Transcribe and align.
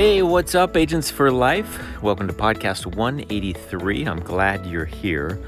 Hey, 0.00 0.22
what's 0.22 0.54
up, 0.54 0.78
Agents 0.78 1.10
for 1.10 1.30
Life? 1.30 2.02
Welcome 2.02 2.26
to 2.26 2.32
podcast 2.32 2.86
183. 2.86 4.04
I'm 4.06 4.20
glad 4.20 4.64
you're 4.64 4.86
here. 4.86 5.38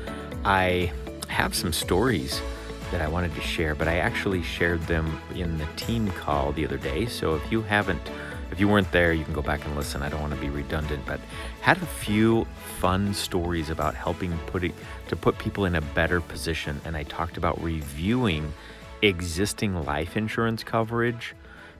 I 0.44 0.92
have 1.28 1.54
some 1.54 1.72
stories 1.72 2.42
that 2.90 3.00
I 3.00 3.08
wanted 3.08 3.34
to 3.34 3.40
share, 3.40 3.74
but 3.74 3.88
I 3.88 3.96
actually 3.96 4.42
shared 4.42 4.82
them 4.82 5.18
in 5.34 5.56
the 5.56 5.64
team 5.76 6.10
call 6.10 6.52
the 6.52 6.66
other 6.66 6.76
day. 6.76 7.06
So 7.06 7.34
if 7.34 7.50
you 7.50 7.62
haven't, 7.62 8.02
if 8.50 8.60
you 8.60 8.68
weren't 8.68 8.92
there, 8.92 9.14
you 9.14 9.24
can 9.24 9.32
go 9.32 9.40
back 9.40 9.64
and 9.64 9.74
listen. 9.74 10.02
I 10.02 10.10
don't 10.10 10.20
want 10.20 10.34
to 10.34 10.40
be 10.40 10.50
redundant, 10.50 11.06
but 11.06 11.18
had 11.62 11.78
a 11.78 11.86
few 11.86 12.46
fun 12.78 13.14
stories 13.14 13.70
about 13.70 13.94
helping 13.94 14.36
putting 14.48 14.74
to 15.08 15.16
put 15.16 15.38
people 15.38 15.64
in 15.64 15.76
a 15.76 15.80
better 15.80 16.20
position. 16.20 16.78
And 16.84 16.94
I 16.94 17.04
talked 17.04 17.38
about 17.38 17.58
reviewing 17.62 18.52
existing 19.00 19.82
life 19.86 20.14
insurance 20.14 20.62
coverage 20.62 21.34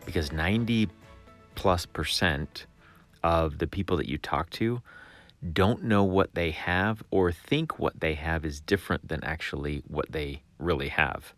because 0.07 0.33
90 0.33 0.89
plus 1.55 1.87
percent 1.87 2.67
of 3.23 3.59
the 3.59 3.67
people 3.67 3.97
that 3.97 4.09
you 4.09 4.19
talk 4.19 4.51
to 4.51 4.83
don't 5.53 5.83
know 5.83 6.05
what 6.05 6.35
they 6.35 6.53
have 6.53 7.03
or 7.11 7.33
think 7.33 7.79
what 7.79 7.99
they 8.01 8.15
have 8.15 8.45
is 8.45 8.61
different 8.61 9.09
than 9.09 9.23
actually 9.25 9.83
what 9.89 10.11
they 10.13 10.43
really 10.59 10.89
have. 10.89 11.33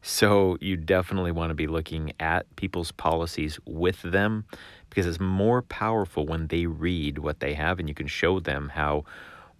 So 0.00 0.58
you 0.60 0.76
definitely 0.76 1.32
want 1.32 1.50
to 1.50 1.54
be 1.54 1.66
looking 1.66 2.12
at 2.18 2.54
people's 2.56 2.92
policies 2.92 3.58
with 3.64 4.02
them 4.02 4.44
because 4.88 5.06
it's 5.06 5.20
more 5.20 5.62
powerful 5.62 6.26
when 6.26 6.48
they 6.48 6.66
read 6.66 7.18
what 7.18 7.40
they 7.40 7.54
have 7.54 7.78
and 7.78 7.88
you 7.88 7.94
can 7.94 8.08
show 8.08 8.40
them 8.40 8.70
how 8.74 9.04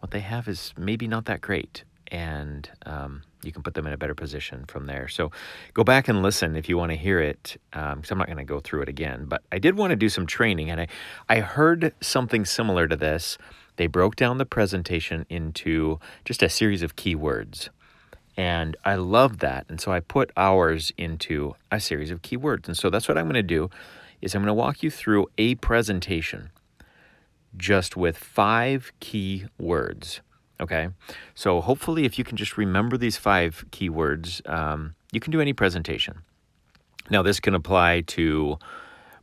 what 0.01 0.11
they 0.11 0.21
have 0.21 0.49
is 0.49 0.75
maybe 0.77 1.07
not 1.07 1.27
that 1.27 1.41
great 1.41 1.85
and 2.13 2.71
um, 2.85 3.23
you 3.43 3.51
can 3.51 3.63
put 3.63 3.73
them 3.75 3.87
in 3.87 3.93
a 3.93 3.97
better 3.97 4.15
position 4.15 4.67
from 4.69 4.87
there. 4.87 5.09
So 5.09 5.33
go 5.73 5.83
back 5.83 6.09
and 6.09 6.23
listen 6.23 6.55
if 6.57 6.69
you 6.69 6.77
want 6.77 6.93
to 6.93 6.97
hear 6.97 7.19
it, 7.21 7.57
because 7.71 7.95
um, 7.95 8.03
I'm 8.11 8.19
not 8.19 8.27
going 8.27 8.37
to 8.37 8.45
go 8.45 8.61
through 8.61 8.83
it 8.83 8.89
again. 8.89 9.25
But 9.25 9.43
I 9.51 9.59
did 9.59 9.77
want 9.77 9.91
to 9.91 9.97
do 9.97 10.11
some 10.11 10.27
training, 10.27 10.71
and 10.71 10.83
I, 10.83 10.89
I 11.29 11.41
heard 11.41 11.95
something 12.03 12.45
similar 12.45 12.87
to 12.87 12.97
this. 12.97 13.39
They 13.77 13.87
broke 13.87 14.15
down 14.15 14.37
the 14.37 14.45
presentation 14.45 15.25
into 15.31 15.99
just 16.27 16.43
a 16.43 16.51
series 16.51 16.83
of 16.83 16.95
keywords. 16.95 17.71
And 18.37 18.77
I 18.85 18.97
love 18.97 19.39
that. 19.39 19.65
And 19.69 19.81
so 19.81 19.91
I 19.93 20.01
put 20.01 20.31
ours 20.37 20.93
into 20.99 21.55
a 21.71 21.81
series 21.81 22.11
of 22.11 22.21
keywords. 22.21 22.67
And 22.67 22.77
so 22.77 22.91
that's 22.91 23.09
what 23.09 23.17
I'm 23.17 23.25
going 23.25 23.35
to 23.35 23.43
do 23.43 23.71
is 24.21 24.35
I'm 24.35 24.43
going 24.43 24.49
to 24.49 24.55
walk 24.55 24.83
you 24.83 24.91
through 24.91 25.29
a 25.39 25.55
presentation 25.57 26.51
just 27.57 27.97
with 27.97 28.17
five 28.17 28.93
key 29.01 29.47
words. 29.59 30.21
Okay. 30.63 30.89
So 31.35 31.61
hopefully, 31.61 32.05
if 32.05 32.19
you 32.19 32.25
can 32.25 32.37
just 32.37 32.57
remember 32.57 32.97
these 32.97 33.17
five 33.17 33.65
keywords, 33.73 34.49
um, 34.49 34.95
you 35.11 35.19
can 35.19 35.33
do 35.33 35.41
any 35.41 35.53
presentation. 35.53 36.23
Now, 37.11 37.23
this 37.23 37.41
can 37.41 37.55
apply 37.55 38.03
to 38.03 38.59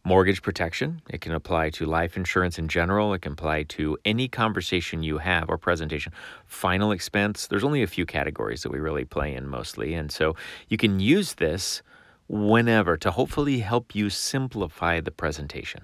mortgage 0.04 0.42
protection, 0.42 1.02
it 1.10 1.22
can 1.22 1.34
apply 1.34 1.70
to 1.70 1.86
life 1.86 2.18
insurance 2.18 2.58
in 2.60 2.68
general, 2.68 3.14
it 3.14 3.22
can 3.22 3.34
apply 3.34 3.64
to 3.64 3.98
any 4.04 4.28
conversation 4.28 5.02
you 5.02 5.20
have 5.20 5.50
or 5.50 5.58
presentation. 5.58 6.12
Final 6.46 6.92
expense, 6.92 7.48
there's 7.48 7.64
only 7.64 7.84
a 7.84 7.88
few 7.88 8.06
categories 8.06 8.64
that 8.64 8.72
we 8.72 8.80
really 8.80 9.06
play 9.06 9.34
in 9.34 9.48
mostly. 9.48 9.94
And 9.94 10.12
so 10.12 10.36
you 10.68 10.78
can 10.78 11.00
use 11.00 11.36
this 11.36 11.82
whenever 12.28 12.98
to 12.98 13.12
hopefully 13.12 13.60
help 13.60 13.96
you 13.96 14.10
simplify 14.10 15.00
the 15.00 15.12
presentation. 15.12 15.84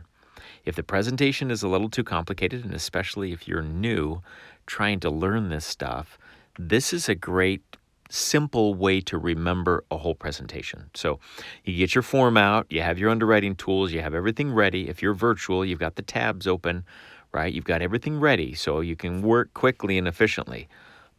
If 0.65 0.75
the 0.75 0.83
presentation 0.83 1.51
is 1.51 1.61
a 1.61 1.67
little 1.67 1.89
too 1.89 2.03
complicated, 2.03 2.65
and 2.65 2.73
especially 2.73 3.31
if 3.31 3.47
you're 3.47 3.61
new 3.61 4.21
trying 4.65 4.99
to 5.01 5.09
learn 5.09 5.49
this 5.49 5.65
stuff, 5.65 6.17
this 6.57 6.93
is 6.93 7.09
a 7.09 7.15
great 7.15 7.61
simple 8.09 8.75
way 8.75 9.01
to 9.01 9.17
remember 9.17 9.83
a 9.91 9.97
whole 9.97 10.15
presentation. 10.15 10.89
So 10.93 11.19
you 11.63 11.75
get 11.77 11.95
your 11.95 12.01
form 12.01 12.37
out, 12.37 12.67
you 12.69 12.81
have 12.81 12.99
your 12.99 13.09
underwriting 13.09 13.55
tools, 13.55 13.91
you 13.91 14.01
have 14.01 14.13
everything 14.13 14.53
ready. 14.53 14.87
If 14.87 15.01
you're 15.01 15.13
virtual, 15.13 15.65
you've 15.65 15.79
got 15.79 15.95
the 15.95 16.01
tabs 16.01 16.47
open, 16.47 16.85
right? 17.31 17.53
You've 17.53 17.65
got 17.65 17.81
everything 17.81 18.19
ready 18.19 18.53
so 18.53 18.79
you 18.79 18.95
can 18.95 19.21
work 19.21 19.53
quickly 19.53 19.97
and 19.97 20.07
efficiently. 20.07 20.67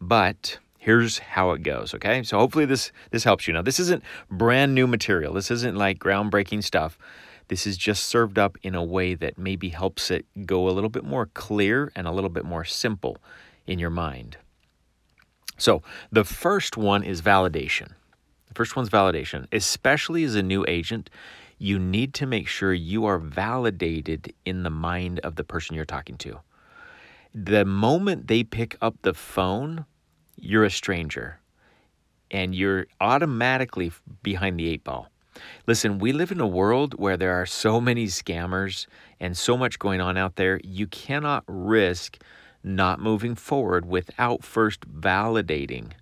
But 0.00 0.58
here's 0.78 1.18
how 1.18 1.50
it 1.50 1.62
goes, 1.62 1.94
okay? 1.94 2.22
So 2.22 2.38
hopefully 2.38 2.64
this 2.64 2.92
this 3.10 3.24
helps 3.24 3.46
you. 3.46 3.54
Now, 3.54 3.62
this 3.62 3.80
isn't 3.80 4.02
brand 4.30 4.74
new 4.74 4.86
material. 4.86 5.34
This 5.34 5.50
isn't 5.50 5.76
like 5.76 5.98
groundbreaking 5.98 6.62
stuff. 6.62 6.96
This 7.48 7.66
is 7.66 7.76
just 7.76 8.04
served 8.04 8.38
up 8.38 8.58
in 8.62 8.74
a 8.74 8.82
way 8.82 9.14
that 9.14 9.38
maybe 9.38 9.68
helps 9.68 10.10
it 10.10 10.26
go 10.46 10.68
a 10.68 10.72
little 10.72 10.90
bit 10.90 11.04
more 11.04 11.26
clear 11.26 11.92
and 11.94 12.06
a 12.06 12.12
little 12.12 12.30
bit 12.30 12.44
more 12.44 12.64
simple 12.64 13.18
in 13.66 13.78
your 13.78 13.90
mind. 13.90 14.36
So, 15.58 15.82
the 16.10 16.24
first 16.24 16.76
one 16.76 17.02
is 17.02 17.22
validation. 17.22 17.92
The 18.48 18.54
first 18.54 18.76
one's 18.76 18.90
validation. 18.90 19.46
Especially 19.52 20.24
as 20.24 20.34
a 20.34 20.42
new 20.42 20.64
agent, 20.68 21.08
you 21.58 21.78
need 21.78 22.12
to 22.14 22.26
make 22.26 22.48
sure 22.48 22.74
you 22.74 23.06
are 23.06 23.18
validated 23.18 24.34
in 24.44 24.62
the 24.62 24.70
mind 24.70 25.20
of 25.20 25.36
the 25.36 25.44
person 25.44 25.74
you're 25.74 25.86
talking 25.86 26.18
to. 26.18 26.40
The 27.34 27.64
moment 27.64 28.28
they 28.28 28.44
pick 28.44 28.76
up 28.82 28.96
the 29.02 29.14
phone, 29.14 29.86
you're 30.36 30.64
a 30.64 30.70
stranger 30.70 31.40
and 32.30 32.54
you're 32.54 32.86
automatically 33.00 33.92
behind 34.22 34.58
the 34.58 34.68
eight 34.68 34.84
ball. 34.84 35.08
Listen, 35.66 35.98
we 35.98 36.12
live 36.12 36.30
in 36.30 36.40
a 36.40 36.46
world 36.46 36.94
where 36.98 37.16
there 37.16 37.32
are 37.32 37.46
so 37.46 37.80
many 37.80 38.06
scammers 38.06 38.86
and 39.20 39.36
so 39.36 39.56
much 39.56 39.78
going 39.78 40.00
on 40.00 40.16
out 40.16 40.36
there. 40.36 40.60
You 40.62 40.86
cannot 40.86 41.44
risk 41.46 42.18
not 42.62 43.00
moving 43.00 43.34
forward 43.34 43.86
without 43.86 44.42
first 44.42 44.80
validating. 44.80 45.92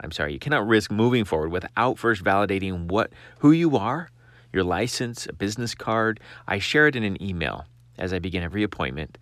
I'm 0.00 0.12
sorry, 0.12 0.32
you 0.32 0.38
cannot 0.38 0.66
risk 0.66 0.90
moving 0.90 1.24
forward 1.24 1.50
without 1.50 1.98
first 1.98 2.24
validating 2.24 2.86
what 2.86 3.12
who 3.38 3.52
you 3.52 3.76
are, 3.76 4.10
your 4.52 4.64
license, 4.64 5.26
a 5.26 5.32
business 5.32 5.74
card. 5.74 6.20
I 6.46 6.58
share 6.58 6.86
it 6.86 6.96
in 6.96 7.04
an 7.04 7.22
email 7.22 7.66
as 7.98 8.12
I 8.12 8.18
begin 8.18 8.42
every 8.42 8.62
appointment. 8.62 9.18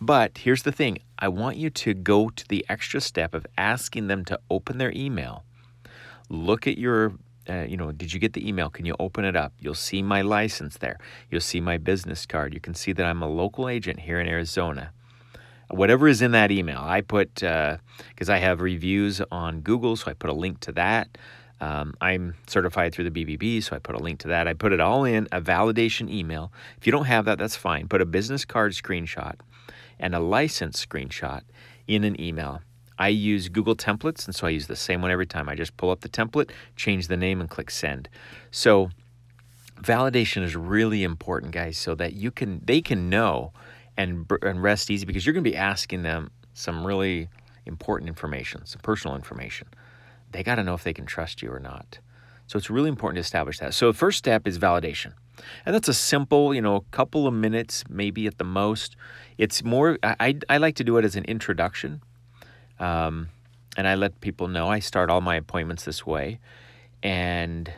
But 0.00 0.38
here's 0.38 0.62
the 0.64 0.72
thing, 0.72 0.98
I 1.18 1.28
want 1.28 1.56
you 1.56 1.70
to 1.70 1.94
go 1.94 2.28
to 2.30 2.48
the 2.48 2.64
extra 2.68 3.00
step 3.00 3.34
of 3.34 3.46
asking 3.56 4.08
them 4.08 4.24
to 4.24 4.40
open 4.50 4.78
their 4.78 4.92
email. 4.92 5.44
Look 6.28 6.66
at 6.66 6.78
your 6.78 7.12
uh, 7.48 7.64
you 7.68 7.76
know, 7.76 7.92
did 7.92 8.12
you 8.12 8.20
get 8.20 8.32
the 8.32 8.46
email? 8.46 8.70
Can 8.70 8.86
you 8.86 8.94
open 8.98 9.24
it 9.24 9.36
up? 9.36 9.52
You'll 9.58 9.74
see 9.74 10.02
my 10.02 10.22
license 10.22 10.78
there. 10.78 10.98
You'll 11.30 11.40
see 11.40 11.60
my 11.60 11.78
business 11.78 12.26
card. 12.26 12.54
You 12.54 12.60
can 12.60 12.74
see 12.74 12.92
that 12.92 13.04
I'm 13.04 13.22
a 13.22 13.28
local 13.28 13.68
agent 13.68 14.00
here 14.00 14.20
in 14.20 14.28
Arizona 14.28 14.92
whatever 15.72 16.06
is 16.06 16.22
in 16.22 16.32
that 16.32 16.50
email. 16.50 16.80
I 16.80 17.00
put, 17.00 17.34
because 17.36 18.28
uh, 18.28 18.32
I 18.32 18.36
have 18.38 18.60
reviews 18.60 19.20
on 19.30 19.60
Google, 19.60 19.96
so 19.96 20.10
I 20.10 20.14
put 20.14 20.30
a 20.30 20.34
link 20.34 20.60
to 20.60 20.72
that. 20.72 21.18
Um, 21.60 21.94
I'm 22.00 22.34
certified 22.46 22.92
through 22.92 23.08
the 23.08 23.24
BBB, 23.24 23.62
so 23.62 23.76
I 23.76 23.78
put 23.78 23.94
a 23.94 23.98
link 23.98 24.18
to 24.20 24.28
that. 24.28 24.48
I 24.48 24.54
put 24.54 24.72
it 24.72 24.80
all 24.80 25.04
in 25.04 25.28
a 25.30 25.40
validation 25.40 26.10
email. 26.10 26.52
If 26.76 26.86
you 26.86 26.92
don't 26.92 27.04
have 27.04 27.24
that, 27.26 27.38
that's 27.38 27.56
fine. 27.56 27.88
Put 27.88 28.02
a 28.02 28.04
business 28.04 28.44
card 28.44 28.72
screenshot 28.72 29.36
and 29.98 30.14
a 30.14 30.18
license 30.18 30.84
screenshot 30.84 31.42
in 31.86 32.02
an 32.04 32.20
email. 32.20 32.62
I 33.02 33.08
use 33.08 33.48
Google 33.48 33.74
templates, 33.74 34.26
and 34.26 34.34
so 34.34 34.46
I 34.46 34.50
use 34.50 34.68
the 34.68 34.76
same 34.76 35.02
one 35.02 35.10
every 35.10 35.26
time. 35.26 35.48
I 35.48 35.56
just 35.56 35.76
pull 35.76 35.90
up 35.90 36.02
the 36.02 36.08
template, 36.08 36.50
change 36.76 37.08
the 37.08 37.16
name, 37.16 37.40
and 37.40 37.50
click 37.50 37.68
send. 37.68 38.08
So 38.52 38.90
validation 39.80 40.44
is 40.44 40.54
really 40.54 41.02
important, 41.02 41.50
guys, 41.50 41.76
so 41.76 41.96
that 41.96 42.12
you 42.12 42.30
can 42.30 42.60
they 42.64 42.80
can 42.80 43.10
know 43.10 43.52
and, 43.96 44.30
and 44.42 44.62
rest 44.62 44.88
easy 44.88 45.04
because 45.04 45.26
you're 45.26 45.32
going 45.32 45.42
to 45.42 45.50
be 45.50 45.56
asking 45.56 46.04
them 46.04 46.30
some 46.54 46.86
really 46.86 47.28
important 47.66 48.08
information, 48.08 48.64
some 48.66 48.80
personal 48.82 49.16
information. 49.16 49.66
They 50.30 50.44
got 50.44 50.54
to 50.54 50.62
know 50.62 50.74
if 50.74 50.84
they 50.84 50.94
can 50.94 51.04
trust 51.04 51.42
you 51.42 51.50
or 51.52 51.58
not. 51.58 51.98
So 52.46 52.56
it's 52.56 52.70
really 52.70 52.88
important 52.88 53.16
to 53.16 53.20
establish 53.22 53.58
that. 53.58 53.74
So 53.74 53.90
the 53.90 53.98
first 53.98 54.18
step 54.18 54.46
is 54.46 54.60
validation. 54.60 55.14
And 55.66 55.74
that's 55.74 55.88
a 55.88 55.94
simple, 55.94 56.54
you 56.54 56.62
know, 56.62 56.76
a 56.76 56.82
couple 56.92 57.26
of 57.26 57.34
minutes, 57.34 57.82
maybe 57.88 58.28
at 58.28 58.38
the 58.38 58.44
most. 58.44 58.94
It's 59.38 59.64
more, 59.64 59.98
I, 60.04 60.38
I 60.48 60.58
like 60.58 60.76
to 60.76 60.84
do 60.84 60.98
it 60.98 61.04
as 61.04 61.16
an 61.16 61.24
introduction. 61.24 62.00
Um, 62.82 63.28
and 63.76 63.86
I 63.86 63.94
let 63.94 64.20
people 64.20 64.48
know 64.48 64.68
I 64.68 64.80
start 64.80 65.08
all 65.08 65.20
my 65.20 65.36
appointments 65.36 65.84
this 65.84 66.04
way. 66.04 66.40
And 67.02 67.72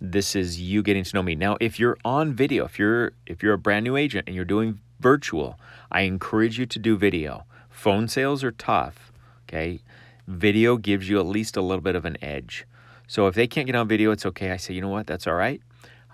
this 0.00 0.36
is 0.36 0.60
you 0.60 0.82
getting 0.82 1.02
to 1.02 1.16
know 1.16 1.22
me. 1.22 1.34
Now, 1.34 1.56
if 1.60 1.80
you're 1.80 1.96
on 2.04 2.34
video, 2.34 2.66
if 2.66 2.78
you're 2.78 3.12
if 3.26 3.42
you're 3.42 3.54
a 3.54 3.58
brand 3.58 3.84
new 3.84 3.96
agent 3.96 4.24
and 4.26 4.36
you're 4.36 4.44
doing 4.44 4.78
virtual, 5.00 5.58
I 5.90 6.02
encourage 6.02 6.58
you 6.58 6.66
to 6.66 6.78
do 6.78 6.96
video. 6.96 7.44
Phone 7.70 8.06
sales 8.06 8.44
are 8.44 8.52
tough, 8.52 9.10
okay? 9.48 9.80
Video 10.28 10.76
gives 10.76 11.08
you 11.08 11.18
at 11.18 11.26
least 11.26 11.56
a 11.56 11.62
little 11.62 11.82
bit 11.82 11.96
of 11.96 12.04
an 12.04 12.16
edge. 12.22 12.66
So 13.06 13.26
if 13.26 13.34
they 13.34 13.46
can't 13.46 13.66
get 13.66 13.74
on 13.74 13.88
video, 13.88 14.12
it's 14.12 14.26
okay. 14.26 14.52
I 14.52 14.56
say, 14.56 14.74
you 14.74 14.80
know 14.82 14.88
what? 14.88 15.06
That's 15.06 15.26
all 15.26 15.34
right. 15.34 15.60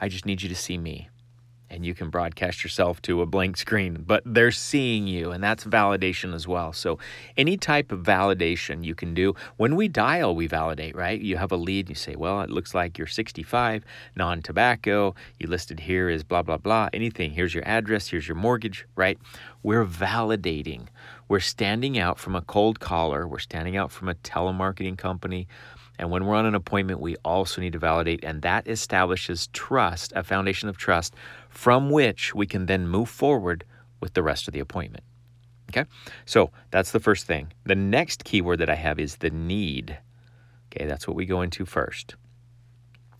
I 0.00 0.08
just 0.08 0.24
need 0.24 0.42
you 0.42 0.48
to 0.48 0.54
see 0.54 0.78
me 0.78 1.08
and 1.76 1.84
you 1.84 1.94
can 1.94 2.08
broadcast 2.08 2.64
yourself 2.64 3.02
to 3.02 3.20
a 3.20 3.26
blank 3.26 3.58
screen, 3.58 4.02
but 4.06 4.22
they're 4.24 4.50
seeing 4.50 5.06
you, 5.06 5.30
and 5.30 5.44
that's 5.44 5.62
validation 5.64 6.34
as 6.34 6.48
well. 6.48 6.72
So, 6.72 6.98
any 7.36 7.58
type 7.58 7.92
of 7.92 8.00
validation 8.00 8.82
you 8.82 8.94
can 8.94 9.12
do. 9.12 9.34
When 9.58 9.76
we 9.76 9.86
dial, 9.86 10.34
we 10.34 10.46
validate, 10.46 10.96
right? 10.96 11.20
You 11.20 11.36
have 11.36 11.52
a 11.52 11.56
lead, 11.56 11.90
you 11.90 11.94
say, 11.94 12.16
Well, 12.16 12.40
it 12.40 12.50
looks 12.50 12.74
like 12.74 12.96
you're 12.96 13.06
65, 13.06 13.84
non 14.16 14.40
tobacco, 14.40 15.14
you 15.38 15.48
listed 15.48 15.80
here 15.80 16.08
is 16.08 16.24
blah, 16.24 16.42
blah, 16.42 16.56
blah, 16.56 16.88
anything. 16.94 17.32
Here's 17.32 17.54
your 17.54 17.68
address, 17.68 18.08
here's 18.08 18.26
your 18.26 18.36
mortgage, 18.36 18.86
right? 18.96 19.18
We're 19.62 19.84
validating. 19.84 20.86
We're 21.28 21.40
standing 21.40 21.98
out 21.98 22.18
from 22.18 22.34
a 22.34 22.40
cold 22.40 22.80
caller, 22.80 23.28
we're 23.28 23.38
standing 23.38 23.76
out 23.76 23.92
from 23.92 24.08
a 24.08 24.14
telemarketing 24.14 24.96
company. 24.96 25.46
And 25.98 26.10
when 26.10 26.24
we're 26.24 26.34
on 26.34 26.46
an 26.46 26.54
appointment, 26.54 27.00
we 27.00 27.16
also 27.24 27.60
need 27.60 27.72
to 27.72 27.78
validate, 27.78 28.22
and 28.22 28.42
that 28.42 28.68
establishes 28.68 29.48
trust, 29.48 30.12
a 30.14 30.22
foundation 30.22 30.68
of 30.68 30.76
trust 30.76 31.14
from 31.48 31.90
which 31.90 32.34
we 32.34 32.46
can 32.46 32.66
then 32.66 32.86
move 32.86 33.08
forward 33.08 33.64
with 34.00 34.14
the 34.14 34.22
rest 34.22 34.46
of 34.46 34.54
the 34.54 34.60
appointment. 34.60 35.04
Okay, 35.70 35.88
so 36.24 36.50
that's 36.70 36.92
the 36.92 37.00
first 37.00 37.26
thing. 37.26 37.52
The 37.64 37.74
next 37.74 38.24
keyword 38.24 38.60
that 38.60 38.70
I 38.70 38.76
have 38.76 39.00
is 39.00 39.16
the 39.16 39.30
need. 39.30 39.98
Okay, 40.70 40.86
that's 40.86 41.08
what 41.08 41.16
we 41.16 41.26
go 41.26 41.42
into 41.42 41.64
first. 41.64 42.14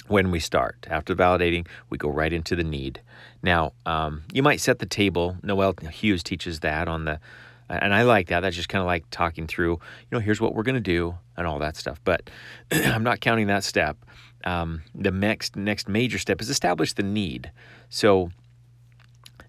When 0.08 0.31
we 0.31 0.38
start, 0.38 0.87
after 0.88 1.17
validating, 1.17 1.67
we 1.90 1.99
go 1.99 2.08
right 2.08 2.32
into 2.32 2.55
the 2.55 2.62
need. 2.62 3.00
Now, 3.43 3.72
um, 3.84 4.22
you 4.32 4.43
might 4.43 4.61
set 4.61 4.79
the 4.79 4.87
table. 4.87 5.37
Noel 5.43 5.75
Hughes 5.90 6.22
teaches 6.22 6.61
that 6.61 6.87
on 6.87 7.06
the, 7.06 7.19
and 7.68 7.92
I 7.92 8.02
like 8.02 8.28
that. 8.28 8.40
That's 8.40 8.56
just 8.56 8.68
kind 8.68 8.80
of 8.80 8.86
like 8.86 9.04
talking 9.10 9.46
through, 9.46 9.72
you 9.72 10.08
know, 10.12 10.18
here's 10.18 10.40
what 10.40 10.54
we're 10.54 10.62
going 10.62 10.76
to 10.76 10.80
do 10.80 11.16
and 11.36 11.46
all 11.46 11.58
that 11.58 11.76
stuff. 11.76 12.00
But 12.04 12.30
I'm 12.70 13.02
not 13.02 13.20
counting 13.20 13.48
that 13.48 13.64
step. 13.64 13.96
Um, 14.44 14.82
the 14.94 15.10
next 15.10 15.56
next 15.56 15.88
major 15.88 16.18
step 16.18 16.40
is 16.40 16.48
establish 16.48 16.92
the 16.92 17.02
need. 17.02 17.50
So 17.88 18.30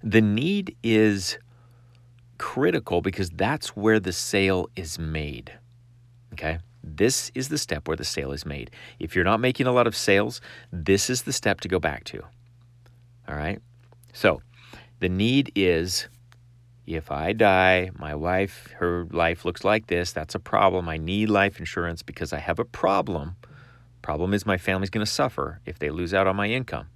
the 0.04 0.22
need 0.22 0.76
is 0.84 1.38
critical 2.38 3.02
because 3.02 3.30
that's 3.30 3.76
where 3.76 4.00
the 4.00 4.14
sale 4.14 4.70
is 4.76 4.98
made. 4.98 5.54
Okay? 6.34 6.60
This 6.84 7.32
is 7.36 7.50
the 7.50 7.58
step 7.58 7.88
where 7.88 7.98
the 7.98 8.06
sale 8.06 8.32
is 8.32 8.46
made. 8.46 8.72
If 9.00 9.16
you're 9.16 9.26
not 9.26 9.40
making 9.40 9.68
a 9.68 9.72
lot 9.72 9.88
of 9.88 9.96
sales, 9.96 10.40
this 10.72 11.10
is 11.10 11.24
the 11.24 11.34
step 11.34 11.60
to 11.62 11.68
go 11.68 11.80
back 11.80 12.04
to. 12.06 12.24
All 13.28 13.36
right? 13.36 13.60
So, 14.14 14.42
the 15.00 15.10
need 15.10 15.52
is 15.56 16.08
if 16.88 17.12
I 17.12 17.34
die, 17.34 17.92
my 18.00 18.16
wife, 18.16 18.70
her 18.78 19.06
life 19.12 19.46
looks 19.46 19.64
like 19.64 19.88
this. 19.88 20.12
That's 20.12 20.34
a 20.34 20.40
problem. 20.40 20.90
I 20.90 20.98
need 20.98 21.30
life 21.30 21.60
insurance 21.60 22.02
because 22.02 22.34
I 22.34 22.40
have 22.40 22.58
a 22.58 22.66
problem. 22.66 23.36
Problem 24.02 24.34
is, 24.34 24.46
my 24.46 24.58
family's 24.58 24.90
going 24.90 25.06
to 25.06 25.12
suffer 25.12 25.60
if 25.66 25.78
they 25.78 25.90
lose 25.90 26.14
out 26.14 26.28
on 26.28 26.36
my 26.36 26.48
income 26.48 26.88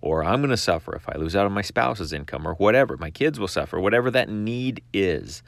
or 0.00 0.24
I'm 0.24 0.40
going 0.40 0.50
to 0.50 0.56
suffer 0.56 0.94
if 0.94 1.08
I 1.08 1.16
lose 1.16 1.36
out 1.36 1.46
on 1.46 1.52
my 1.52 1.62
spouse's 1.62 2.12
income, 2.12 2.46
or 2.46 2.54
whatever. 2.54 2.96
My 2.96 3.10
kids 3.10 3.38
will 3.38 3.48
suffer, 3.48 3.78
whatever 3.78 4.10
that 4.10 4.28
need 4.28 4.82
is. 4.92 5.42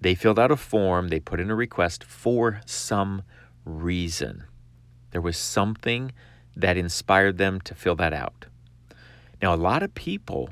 They 0.00 0.14
filled 0.14 0.38
out 0.38 0.50
a 0.50 0.56
form, 0.56 1.08
they 1.08 1.20
put 1.20 1.40
in 1.40 1.50
a 1.50 1.54
request 1.54 2.04
for 2.04 2.60
some 2.66 3.22
reason. 3.64 4.44
There 5.12 5.22
was 5.22 5.38
something 5.38 6.12
that 6.54 6.76
inspired 6.76 7.38
them 7.38 7.60
to 7.62 7.74
fill 7.74 7.96
that 7.96 8.12
out. 8.12 8.46
Now, 9.40 9.54
a 9.54 9.56
lot 9.56 9.82
of 9.82 9.94
people 9.94 10.50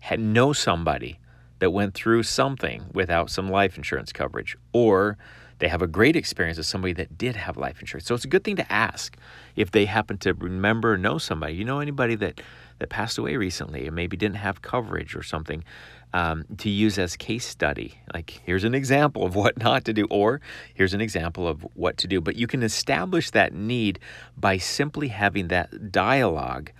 had 0.00 0.20
know 0.20 0.52
somebody 0.52 1.18
that 1.58 1.70
went 1.70 1.94
through 1.94 2.22
something 2.22 2.84
without 2.92 3.30
some 3.30 3.48
life 3.48 3.76
insurance 3.76 4.12
coverage, 4.12 4.56
or 4.72 5.16
they 5.58 5.68
have 5.68 5.82
a 5.82 5.86
great 5.86 6.16
experience 6.16 6.58
with 6.58 6.66
somebody 6.66 6.92
that 6.92 7.16
did 7.16 7.34
have 7.34 7.56
life 7.56 7.80
insurance. 7.80 8.06
So 8.06 8.14
it's 8.14 8.24
a 8.24 8.28
good 8.28 8.44
thing 8.44 8.56
to 8.56 8.72
ask 8.72 9.16
if 9.54 9.70
they 9.70 9.86
happen 9.86 10.18
to 10.18 10.34
remember 10.34 10.94
or 10.94 10.98
know 10.98 11.18
somebody. 11.18 11.54
You 11.54 11.64
know 11.64 11.80
anybody 11.80 12.14
that, 12.16 12.42
that 12.78 12.90
passed 12.90 13.16
away 13.16 13.36
recently 13.36 13.86
and 13.86 13.96
maybe 13.96 14.16
didn't 14.18 14.36
have 14.36 14.60
coverage 14.60 15.16
or 15.16 15.22
something 15.22 15.64
um, 16.12 16.44
to 16.58 16.68
use 16.68 16.98
as 16.98 17.16
case 17.16 17.46
study. 17.46 17.98
Like 18.12 18.42
here's 18.44 18.64
an 18.64 18.74
example 18.74 19.24
of 19.24 19.34
what 19.34 19.56
not 19.62 19.86
to 19.86 19.94
do, 19.94 20.06
or 20.10 20.42
here's 20.74 20.92
an 20.92 21.00
example 21.00 21.48
of 21.48 21.62
what 21.74 21.96
to 21.98 22.06
do. 22.06 22.20
But 22.20 22.36
you 22.36 22.46
can 22.46 22.62
establish 22.62 23.30
that 23.30 23.54
need 23.54 23.98
by 24.36 24.58
simply 24.58 25.08
having 25.08 25.48
that 25.48 25.90
dialogue 25.90 26.70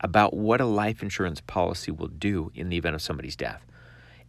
about 0.00 0.34
what 0.34 0.60
a 0.60 0.66
life 0.66 1.04
insurance 1.04 1.40
policy 1.40 1.92
will 1.92 2.08
do 2.08 2.50
in 2.56 2.68
the 2.68 2.76
event 2.76 2.96
of 2.96 3.02
somebody's 3.02 3.36
death 3.36 3.64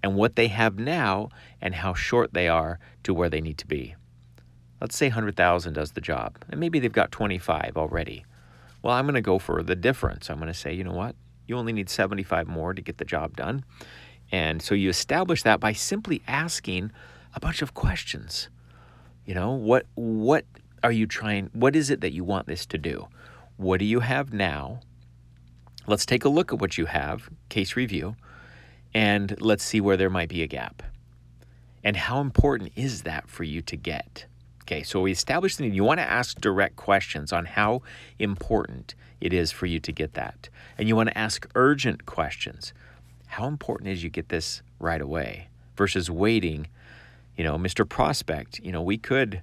and 0.03 0.15
what 0.15 0.35
they 0.35 0.49
have 0.49 0.77
now 0.77 1.29
and 1.61 1.73
how 1.73 1.93
short 1.93 2.33
they 2.33 2.49
are 2.49 2.77
to 3.03 3.13
where 3.13 3.29
they 3.29 3.41
need 3.41 3.57
to 3.57 3.67
be. 3.67 3.95
Let's 4.81 4.97
say 4.97 5.07
100,000 5.07 5.73
does 5.73 5.93
the 5.93 6.01
job, 6.01 6.37
and 6.49 6.59
maybe 6.59 6.77
they've 6.77 6.91
got 6.91 7.11
25 7.11 7.77
already. 7.77 8.25
Well, 8.81 8.93
I'm 8.93 9.05
going 9.05 9.15
to 9.15 9.21
go 9.21 9.39
for 9.39 9.63
the 9.63 9.77
difference. 9.77 10.29
I'm 10.29 10.39
going 10.39 10.51
to 10.51 10.53
say, 10.53 10.73
you 10.73 10.83
know 10.83 10.93
what? 10.93 11.15
You 11.47 11.57
only 11.57 11.71
need 11.71 11.89
75 11.89 12.47
more 12.47 12.73
to 12.73 12.81
get 12.81 12.97
the 12.97 13.05
job 13.05 13.37
done. 13.37 13.63
And 14.29 14.61
so 14.61 14.75
you 14.75 14.89
establish 14.89 15.43
that 15.43 15.61
by 15.61 15.71
simply 15.71 16.21
asking 16.27 16.91
a 17.33 17.39
bunch 17.39 17.61
of 17.61 17.73
questions. 17.73 18.49
You 19.25 19.35
know, 19.35 19.51
what 19.51 19.85
what 19.95 20.45
are 20.81 20.91
you 20.91 21.07
trying 21.07 21.49
what 21.53 21.75
is 21.75 21.89
it 21.89 22.01
that 22.01 22.11
you 22.11 22.23
want 22.23 22.47
this 22.47 22.65
to 22.67 22.77
do? 22.77 23.07
What 23.55 23.79
do 23.79 23.85
you 23.85 24.01
have 24.01 24.33
now? 24.33 24.81
Let's 25.87 26.05
take 26.05 26.25
a 26.25 26.29
look 26.29 26.51
at 26.51 26.59
what 26.59 26.77
you 26.77 26.87
have, 26.87 27.29
case 27.49 27.75
review 27.75 28.15
and 28.93 29.39
let's 29.41 29.63
see 29.63 29.81
where 29.81 29.97
there 29.97 30.09
might 30.09 30.29
be 30.29 30.43
a 30.43 30.47
gap. 30.47 30.83
And 31.83 31.97
how 31.97 32.21
important 32.21 32.71
is 32.75 33.03
that 33.03 33.27
for 33.27 33.43
you 33.43 33.61
to 33.63 33.75
get? 33.75 34.25
Okay, 34.61 34.83
so 34.83 35.01
we 35.01 35.11
established 35.11 35.57
the 35.57 35.65
need. 35.65 35.75
You 35.75 35.83
want 35.83 35.99
to 35.99 36.09
ask 36.09 36.39
direct 36.39 36.77
questions 36.77 37.33
on 37.33 37.45
how 37.45 37.81
important 38.19 38.95
it 39.19 39.33
is 39.33 39.51
for 39.51 39.65
you 39.65 39.79
to 39.81 39.91
get 39.91 40.13
that. 40.13 40.47
And 40.77 40.87
you 40.87 40.95
want 40.95 41.09
to 41.09 41.17
ask 41.17 41.47
urgent 41.55 42.05
questions. 42.05 42.73
How 43.27 43.47
important 43.47 43.89
is 43.89 44.03
you 44.03 44.09
get 44.09 44.29
this 44.29 44.61
right 44.79 45.01
away 45.01 45.47
versus 45.75 46.09
waiting? 46.09 46.67
You 47.35 47.43
know, 47.43 47.57
Mr. 47.57 47.87
Prospect, 47.87 48.59
you 48.63 48.71
know, 48.71 48.81
we 48.81 48.97
could 48.97 49.41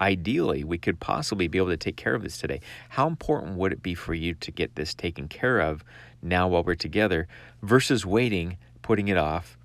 ideally, 0.00 0.64
we 0.64 0.78
could 0.78 0.98
possibly 0.98 1.46
be 1.46 1.58
able 1.58 1.68
to 1.68 1.76
take 1.76 1.96
care 1.96 2.14
of 2.14 2.22
this 2.22 2.38
today. 2.38 2.60
How 2.88 3.06
important 3.06 3.56
would 3.56 3.72
it 3.72 3.82
be 3.82 3.94
for 3.94 4.14
you 4.14 4.34
to 4.34 4.50
get 4.50 4.74
this 4.74 4.94
taken 4.94 5.28
care 5.28 5.60
of 5.60 5.84
now 6.22 6.48
while 6.48 6.62
we're 6.62 6.74
together 6.74 7.28
versus 7.62 8.06
waiting, 8.06 8.56
putting 8.82 9.08
it 9.08 9.16
off, 9.16 9.58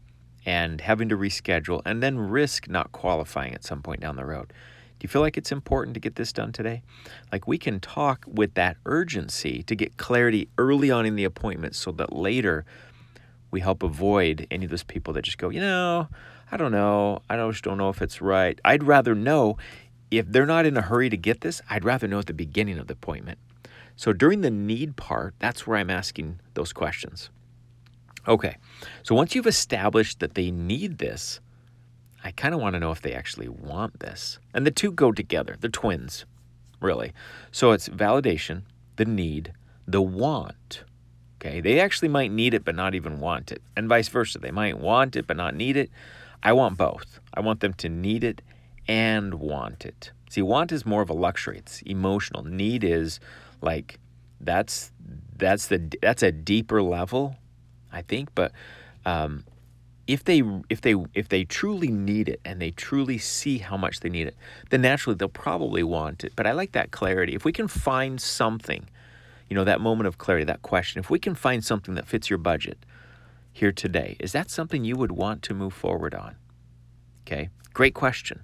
and 0.45 0.81
having 0.81 1.09
to 1.09 1.17
reschedule 1.17 1.81
and 1.85 2.01
then 2.01 2.17
risk 2.17 2.69
not 2.69 2.91
qualifying 2.91 3.53
at 3.53 3.63
some 3.63 3.81
point 3.81 4.01
down 4.01 4.15
the 4.15 4.25
road? 4.25 4.51
Do 4.99 5.05
you 5.05 5.09
feel 5.09 5.21
like 5.21 5.37
it's 5.37 5.51
important 5.51 5.93
to 5.93 5.99
get 5.99 6.15
this 6.15 6.33
done 6.33 6.51
today? 6.51 6.81
Like 7.31 7.47
we 7.47 7.59
can 7.59 7.79
talk 7.79 8.25
with 8.27 8.55
that 8.55 8.77
urgency 8.85 9.61
to 9.63 9.75
get 9.75 9.97
clarity 9.97 10.49
early 10.57 10.89
on 10.89 11.05
in 11.05 11.15
the 11.15 11.23
appointment 11.23 11.75
so 11.75 11.91
that 11.91 12.13
later 12.13 12.65
we 13.51 13.59
help 13.59 13.83
avoid 13.83 14.47
any 14.49 14.65
of 14.65 14.71
those 14.71 14.83
people 14.83 15.13
that 15.13 15.21
just 15.21 15.37
go, 15.37 15.49
you 15.49 15.59
know, 15.59 16.07
I 16.51 16.57
don't 16.57 16.71
know. 16.71 17.21
I 17.29 17.35
just 17.49 17.63
don't 17.63 17.77
know 17.77 17.89
if 17.89 18.01
it's 18.01 18.21
right. 18.21 18.59
I'd 18.65 18.83
rather 18.83 19.13
know 19.13 19.57
if 20.09 20.25
they're 20.31 20.45
not 20.45 20.65
in 20.65 20.77
a 20.77 20.81
hurry 20.81 21.09
to 21.09 21.17
get 21.17 21.41
this, 21.41 21.61
I'd 21.69 21.83
rather 21.83 22.07
know 22.07 22.19
at 22.19 22.25
the 22.27 22.33
beginning 22.33 22.79
of 22.79 22.87
the 22.87 22.93
appointment. 22.93 23.37
So 23.97 24.13
during 24.13 24.41
the 24.41 24.51
need 24.51 24.95
part, 24.95 25.33
that's 25.39 25.67
where 25.67 25.77
I'm 25.77 25.89
asking 25.89 26.39
those 26.53 26.71
questions. 26.71 27.29
Okay, 28.27 28.57
so 29.03 29.15
once 29.15 29.33
you've 29.35 29.47
established 29.47 30.19
that 30.19 30.35
they 30.35 30.51
need 30.51 30.99
this, 30.99 31.39
I 32.23 32.31
kind 32.31 32.53
of 32.53 32.61
want 32.61 32.73
to 32.73 32.79
know 32.79 32.91
if 32.91 33.01
they 33.01 33.13
actually 33.13 33.47
want 33.47 33.99
this. 33.99 34.39
And 34.53 34.65
the 34.65 34.71
two 34.71 34.91
go 34.91 35.11
together, 35.11 35.55
they're 35.59 35.69
twins, 35.69 36.25
really. 36.79 37.13
So 37.51 37.71
it's 37.71 37.89
validation, 37.89 38.63
the 38.97 39.05
need, 39.05 39.53
the 39.87 40.01
want. 40.01 40.83
Okay, 41.39 41.61
they 41.61 41.79
actually 41.79 42.09
might 42.09 42.31
need 42.31 42.53
it 42.53 42.65
but 42.65 42.75
not 42.75 42.95
even 42.95 43.19
want 43.19 43.51
it, 43.51 43.61
and 43.75 43.87
vice 43.87 44.09
versa. 44.09 44.39
They 44.39 44.51
might 44.51 44.79
want 44.79 45.15
it 45.15 45.25
but 45.25 45.37
not 45.37 45.55
need 45.55 45.77
it. 45.77 45.89
I 46.43 46.53
want 46.53 46.77
both. 46.77 47.19
I 47.33 47.39
want 47.39 47.61
them 47.61 47.73
to 47.75 47.89
need 47.89 48.23
it 48.23 48.41
and 48.87 49.35
want 49.35 49.85
it. 49.85 50.11
See, 50.29 50.41
want 50.41 50.71
is 50.71 50.85
more 50.85 51.01
of 51.01 51.09
a 51.09 51.13
luxury. 51.13 51.57
It's 51.57 51.81
emotional. 51.83 52.43
Need 52.43 52.83
is 52.83 53.19
like 53.61 53.99
that's 54.39 54.91
that's 55.35 55.67
the 55.67 55.91
that's 56.01 56.23
a 56.23 56.31
deeper 56.31 56.81
level, 56.81 57.35
I 57.91 58.01
think. 58.01 58.29
But 58.35 58.51
um, 59.05 59.43
if 60.07 60.23
they 60.23 60.41
if 60.69 60.81
they 60.81 60.95
if 61.13 61.29
they 61.29 61.43
truly 61.43 61.89
need 61.89 62.29
it 62.29 62.39
and 62.45 62.61
they 62.61 62.71
truly 62.71 63.17
see 63.17 63.57
how 63.59 63.77
much 63.77 63.99
they 63.99 64.09
need 64.09 64.27
it, 64.27 64.35
then 64.69 64.81
naturally 64.81 65.15
they'll 65.15 65.27
probably 65.27 65.83
want 65.83 66.23
it. 66.23 66.33
But 66.35 66.47
I 66.47 66.53
like 66.53 66.71
that 66.71 66.91
clarity. 66.91 67.35
If 67.35 67.45
we 67.45 67.51
can 67.51 67.67
find 67.67 68.21
something, 68.21 68.87
you 69.49 69.55
know, 69.55 69.63
that 69.63 69.81
moment 69.81 70.07
of 70.07 70.17
clarity, 70.17 70.45
that 70.45 70.61
question, 70.61 70.99
if 70.99 71.09
we 71.09 71.19
can 71.19 71.35
find 71.35 71.63
something 71.63 71.95
that 71.95 72.07
fits 72.07 72.29
your 72.29 72.39
budget 72.39 72.77
here 73.51 73.71
today, 73.71 74.15
is 74.19 74.31
that 74.31 74.49
something 74.49 74.85
you 74.85 74.95
would 74.95 75.11
want 75.11 75.41
to 75.43 75.53
move 75.53 75.73
forward 75.73 76.15
on? 76.15 76.35
Okay, 77.25 77.49
great 77.73 77.93
question. 77.93 78.41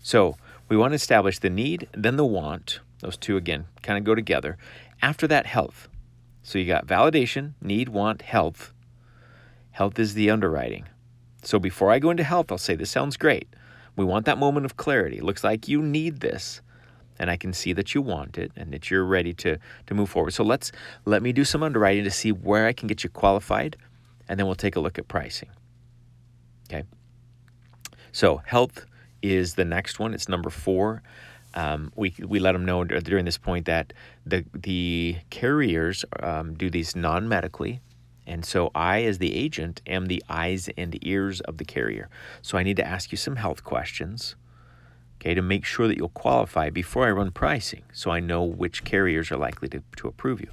So 0.00 0.36
we 0.68 0.76
want 0.76 0.92
to 0.92 0.96
establish 0.96 1.38
the 1.38 1.50
need, 1.50 1.88
then 1.92 2.16
the 2.16 2.26
want. 2.26 2.80
Those 3.04 3.18
two, 3.18 3.36
again, 3.36 3.66
kind 3.82 3.98
of 3.98 4.04
go 4.04 4.14
together. 4.14 4.56
After 5.02 5.26
that, 5.26 5.44
health. 5.44 5.88
So 6.42 6.58
you 6.58 6.64
got 6.64 6.86
validation, 6.86 7.52
need, 7.60 7.90
want, 7.90 8.22
health. 8.22 8.72
Health 9.72 9.98
is 9.98 10.14
the 10.14 10.30
underwriting. 10.30 10.88
So 11.42 11.58
before 11.58 11.90
I 11.90 11.98
go 11.98 12.08
into 12.08 12.24
health, 12.24 12.50
I'll 12.50 12.56
say, 12.56 12.74
This 12.74 12.90
sounds 12.90 13.18
great. 13.18 13.46
We 13.94 14.06
want 14.06 14.24
that 14.24 14.38
moment 14.38 14.64
of 14.64 14.78
clarity. 14.78 15.18
It 15.18 15.22
looks 15.22 15.44
like 15.44 15.68
you 15.68 15.82
need 15.82 16.20
this. 16.20 16.62
And 17.18 17.30
I 17.30 17.36
can 17.36 17.52
see 17.52 17.74
that 17.74 17.94
you 17.94 18.00
want 18.00 18.38
it 18.38 18.52
and 18.56 18.72
that 18.72 18.90
you're 18.90 19.04
ready 19.04 19.34
to, 19.34 19.58
to 19.86 19.94
move 19.94 20.08
forward. 20.08 20.32
So 20.32 20.42
let's 20.42 20.72
let 21.04 21.22
me 21.22 21.30
do 21.34 21.44
some 21.44 21.62
underwriting 21.62 22.04
to 22.04 22.10
see 22.10 22.32
where 22.32 22.66
I 22.66 22.72
can 22.72 22.88
get 22.88 23.04
you 23.04 23.10
qualified, 23.10 23.76
and 24.30 24.40
then 24.40 24.46
we'll 24.46 24.54
take 24.54 24.76
a 24.76 24.80
look 24.80 24.98
at 24.98 25.08
pricing. 25.08 25.50
Okay. 26.70 26.84
So 28.12 28.40
health 28.46 28.86
is 29.20 29.56
the 29.56 29.66
next 29.66 29.98
one. 29.98 30.14
It's 30.14 30.28
number 30.30 30.48
four. 30.48 31.02
Um, 31.54 31.92
we, 31.94 32.14
we 32.18 32.40
let 32.40 32.52
them 32.52 32.64
know 32.64 32.84
during 32.84 33.24
this 33.24 33.38
point 33.38 33.66
that 33.66 33.92
the, 34.26 34.44
the 34.52 35.16
carriers 35.30 36.04
um, 36.20 36.54
do 36.54 36.68
these 36.68 36.96
non 36.96 37.28
medically. 37.28 37.80
And 38.26 38.44
so 38.44 38.70
I, 38.74 39.02
as 39.04 39.18
the 39.18 39.34
agent, 39.34 39.82
am 39.86 40.06
the 40.06 40.22
eyes 40.28 40.68
and 40.76 40.98
ears 41.06 41.40
of 41.42 41.58
the 41.58 41.64
carrier. 41.64 42.08
So 42.42 42.56
I 42.58 42.62
need 42.62 42.76
to 42.76 42.86
ask 42.86 43.12
you 43.12 43.18
some 43.18 43.36
health 43.36 43.64
questions, 43.64 44.34
okay, 45.20 45.34
to 45.34 45.42
make 45.42 45.64
sure 45.64 45.86
that 45.88 45.96
you'll 45.96 46.08
qualify 46.08 46.70
before 46.70 47.06
I 47.06 47.10
run 47.10 47.30
pricing 47.30 47.84
so 47.92 48.10
I 48.10 48.20
know 48.20 48.42
which 48.42 48.84
carriers 48.84 49.30
are 49.30 49.36
likely 49.36 49.68
to, 49.68 49.82
to 49.96 50.08
approve 50.08 50.40
you. 50.40 50.50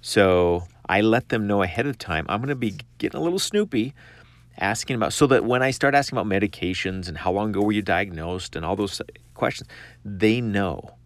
So 0.00 0.64
I 0.88 1.00
let 1.00 1.28
them 1.30 1.46
know 1.46 1.62
ahead 1.62 1.86
of 1.86 1.96
time. 1.96 2.26
I'm 2.28 2.40
going 2.40 2.48
to 2.48 2.54
be 2.54 2.76
getting 2.98 3.18
a 3.18 3.22
little 3.22 3.38
snoopy 3.38 3.94
asking 4.58 4.96
about 4.96 5.12
so 5.12 5.26
that 5.28 5.44
when 5.44 5.62
I 5.62 5.70
start 5.70 5.94
asking 5.94 6.18
about 6.18 6.30
medications 6.30 7.08
and 7.08 7.18
how 7.18 7.32
long 7.32 7.50
ago 7.50 7.62
were 7.62 7.72
you 7.72 7.82
diagnosed 7.82 8.56
and 8.56 8.64
all 8.64 8.76
those 8.76 9.00
questions, 9.36 9.68
they 10.04 10.40
know. 10.40 10.96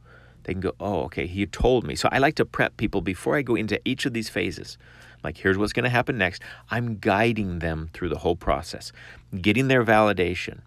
They 0.45 0.55
can 0.55 0.61
go, 0.61 0.73
oh, 0.81 1.03
okay, 1.03 1.27
he 1.27 1.45
told 1.47 1.87
me. 1.87 1.95
So 1.95 2.09
I 2.11 2.19
like 2.19 2.35
to 2.37 2.45
prep 2.45 2.77
people 2.77 3.03
before 3.03 3.37
I 3.37 3.43
go 3.43 3.55
into 3.55 3.81
each 3.85 4.07
of 4.07 4.13
these 4.13 4.29
phases. 4.29 4.79
Like, 5.23 5.37
here's 5.37 5.59
what's 5.59 5.75
going 5.75 5.85
to 5.85 5.91
happen 5.91 6.17
next. 6.17 6.43
I'm 6.71 6.99
guiding 6.99 7.59
them 7.59 7.91
through 7.93 8.09
the 8.09 8.19
whole 8.19 8.37
process, 8.37 8.91
getting 9.39 9.69
their 9.69 9.85
validation. 9.85 10.61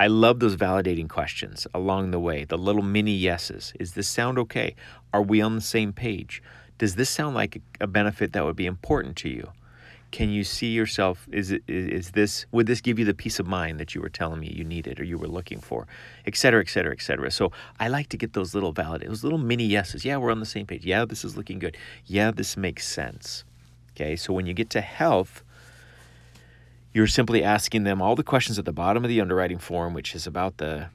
I 0.00 0.08
love 0.08 0.40
those 0.40 0.56
validating 0.56 1.08
questions 1.08 1.66
along 1.72 2.10
the 2.10 2.18
way, 2.18 2.44
the 2.44 2.58
little 2.58 2.82
mini 2.82 3.12
yeses. 3.12 3.72
Is 3.78 3.92
this 3.92 4.08
sound 4.08 4.38
okay? 4.38 4.74
Are 5.14 5.22
we 5.22 5.40
on 5.40 5.54
the 5.54 5.60
same 5.60 5.92
page? 5.92 6.42
Does 6.78 6.96
this 6.96 7.08
sound 7.08 7.36
like 7.36 7.62
a 7.80 7.86
benefit 7.86 8.32
that 8.32 8.44
would 8.44 8.56
be 8.56 8.66
important 8.66 9.16
to 9.18 9.28
you? 9.28 9.52
Can 10.12 10.28
you 10.28 10.44
see 10.44 10.68
yourself? 10.68 11.26
Is 11.32 11.50
it 11.50 11.62
is 11.66 12.10
this 12.10 12.46
would 12.52 12.66
this 12.66 12.80
give 12.82 12.98
you 12.98 13.04
the 13.04 13.14
peace 13.14 13.40
of 13.40 13.46
mind 13.46 13.80
that 13.80 13.94
you 13.94 14.00
were 14.00 14.10
telling 14.10 14.40
me 14.40 14.48
you 14.48 14.62
needed 14.62 15.00
or 15.00 15.04
you 15.04 15.18
were 15.18 15.26
looking 15.26 15.58
for, 15.58 15.86
et 16.26 16.36
cetera, 16.36 16.60
et 16.60 16.68
cetera, 16.68 16.92
et 16.92 17.00
cetera. 17.00 17.30
So 17.30 17.50
I 17.80 17.88
like 17.88 18.08
to 18.10 18.18
get 18.18 18.34
those 18.34 18.54
little 18.54 18.72
validate, 18.72 19.08
those 19.08 19.24
little 19.24 19.38
mini 19.38 19.64
yeses. 19.64 20.04
Yeah, 20.04 20.18
we're 20.18 20.30
on 20.30 20.40
the 20.40 20.46
same 20.46 20.66
page. 20.66 20.84
Yeah, 20.84 21.06
this 21.06 21.24
is 21.24 21.36
looking 21.36 21.58
good. 21.58 21.76
Yeah, 22.04 22.30
this 22.30 22.56
makes 22.56 22.86
sense. 22.86 23.44
Okay, 23.92 24.14
so 24.16 24.32
when 24.32 24.46
you 24.46 24.54
get 24.54 24.70
to 24.70 24.82
health, 24.82 25.42
you're 26.92 27.06
simply 27.06 27.42
asking 27.42 27.84
them 27.84 28.02
all 28.02 28.14
the 28.14 28.22
questions 28.22 28.58
at 28.58 28.66
the 28.66 28.72
bottom 28.72 29.04
of 29.04 29.08
the 29.08 29.20
underwriting 29.20 29.58
form, 29.58 29.94
which 29.94 30.14
is 30.14 30.26
about 30.26 30.58
the, 30.58 30.90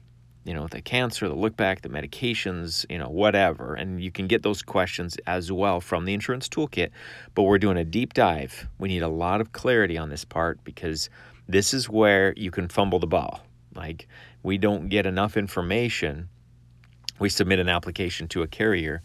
you 0.48 0.54
know, 0.54 0.66
the 0.66 0.80
cancer, 0.80 1.28
the 1.28 1.34
look 1.34 1.58
back, 1.58 1.82
the 1.82 1.90
medications, 1.90 2.86
you 2.88 2.96
know, 2.96 3.10
whatever. 3.10 3.74
And 3.74 4.02
you 4.02 4.10
can 4.10 4.26
get 4.26 4.42
those 4.42 4.62
questions 4.62 5.18
as 5.26 5.52
well 5.52 5.78
from 5.78 6.06
the 6.06 6.14
insurance 6.14 6.48
toolkit. 6.48 6.88
But 7.34 7.42
we're 7.42 7.58
doing 7.58 7.76
a 7.76 7.84
deep 7.84 8.14
dive. 8.14 8.66
We 8.78 8.88
need 8.88 9.02
a 9.02 9.08
lot 9.08 9.42
of 9.42 9.52
clarity 9.52 9.98
on 9.98 10.08
this 10.08 10.24
part 10.24 10.64
because 10.64 11.10
this 11.48 11.74
is 11.74 11.90
where 11.90 12.32
you 12.34 12.50
can 12.50 12.68
fumble 12.68 12.98
the 12.98 13.06
ball. 13.06 13.42
Like 13.74 14.08
we 14.42 14.56
don't 14.56 14.88
get 14.88 15.04
enough 15.04 15.36
information. 15.36 16.30
We 17.18 17.28
submit 17.28 17.58
an 17.58 17.68
application 17.68 18.26
to 18.28 18.40
a 18.40 18.46
carrier 18.46 19.02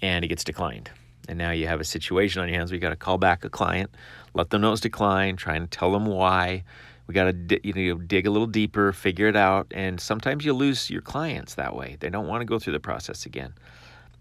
and 0.00 0.24
it 0.24 0.28
gets 0.28 0.42
declined 0.42 0.90
and 1.28 1.38
now 1.38 1.50
you 1.50 1.66
have 1.66 1.80
a 1.80 1.84
situation 1.84 2.40
on 2.40 2.48
your 2.48 2.56
hands 2.56 2.70
where 2.70 2.76
you 2.76 2.80
got 2.80 2.88
to 2.88 2.96
call 2.96 3.18
back 3.18 3.44
a 3.44 3.50
client, 3.50 3.90
let 4.34 4.48
them 4.50 4.62
know 4.62 4.72
it's 4.72 4.80
declined, 4.80 5.38
try 5.38 5.56
and 5.56 5.70
tell 5.70 5.92
them 5.92 6.06
why. 6.06 6.64
We 7.08 7.14
got 7.14 7.24
to 7.48 7.66
you 7.66 7.94
know 7.94 7.98
dig 7.98 8.26
a 8.26 8.30
little 8.30 8.46
deeper, 8.46 8.92
figure 8.92 9.26
it 9.26 9.34
out, 9.34 9.66
and 9.72 10.00
sometimes 10.00 10.44
you 10.44 10.52
lose 10.52 10.88
your 10.88 11.02
clients 11.02 11.54
that 11.54 11.74
way. 11.74 11.96
They 11.98 12.10
don't 12.10 12.28
want 12.28 12.42
to 12.42 12.44
go 12.44 12.60
through 12.60 12.74
the 12.74 12.80
process 12.80 13.26
again, 13.26 13.54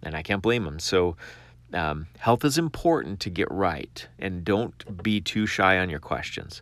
and 0.01 0.15
I 0.15 0.23
can't 0.23 0.41
blame 0.41 0.63
them. 0.63 0.79
So. 0.79 1.15
Um, 1.73 2.07
health 2.17 2.45
is 2.45 2.57
important 2.57 3.19
to 3.19 3.29
get 3.29 3.51
right, 3.51 4.07
and 4.19 4.45
don't 4.45 5.03
be 5.03 5.19
too 5.19 5.45
shy 5.45 5.79
on 5.79 5.89
your 5.89 5.99
questions. 5.99 6.61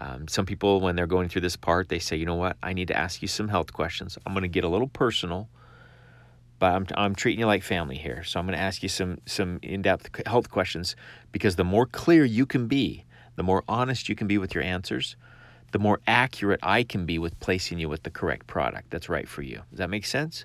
Um, 0.00 0.26
some 0.26 0.44
people, 0.44 0.80
when 0.80 0.96
they're 0.96 1.06
going 1.06 1.28
through 1.28 1.42
this 1.42 1.54
part, 1.54 1.88
they 1.88 2.00
say, 2.00 2.16
you 2.16 2.26
know 2.26 2.34
what, 2.34 2.56
I 2.60 2.72
need 2.72 2.88
to 2.88 2.98
ask 2.98 3.22
you 3.22 3.28
some 3.28 3.46
health 3.46 3.72
questions. 3.72 4.18
I'm 4.26 4.32
going 4.32 4.42
to 4.42 4.48
get 4.48 4.64
a 4.64 4.68
little 4.68 4.88
personal 4.88 5.48
but 6.58 6.72
I'm, 6.72 6.86
I'm 6.96 7.14
treating 7.14 7.40
you 7.40 7.46
like 7.46 7.62
family 7.62 7.96
here. 7.96 8.24
So 8.24 8.38
I'm 8.38 8.46
going 8.46 8.56
to 8.56 8.62
ask 8.62 8.82
you 8.82 8.88
some 8.88 9.18
some 9.26 9.58
in-depth 9.62 10.26
health 10.26 10.50
questions 10.50 10.96
because 11.32 11.56
the 11.56 11.64
more 11.64 11.86
clear 11.86 12.24
you 12.24 12.46
can 12.46 12.66
be, 12.66 13.04
the 13.36 13.42
more 13.42 13.62
honest 13.68 14.08
you 14.08 14.14
can 14.14 14.26
be 14.26 14.38
with 14.38 14.54
your 14.54 14.64
answers, 14.64 15.16
the 15.72 15.78
more 15.78 16.00
accurate 16.06 16.60
I 16.62 16.82
can 16.82 17.06
be 17.06 17.18
with 17.18 17.38
placing 17.40 17.78
you 17.78 17.88
with 17.88 18.02
the 18.02 18.10
correct 18.10 18.46
product 18.46 18.90
that's 18.90 19.08
right 19.08 19.28
for 19.28 19.42
you. 19.42 19.62
Does 19.70 19.78
that 19.78 19.90
make 19.90 20.06
sense? 20.06 20.44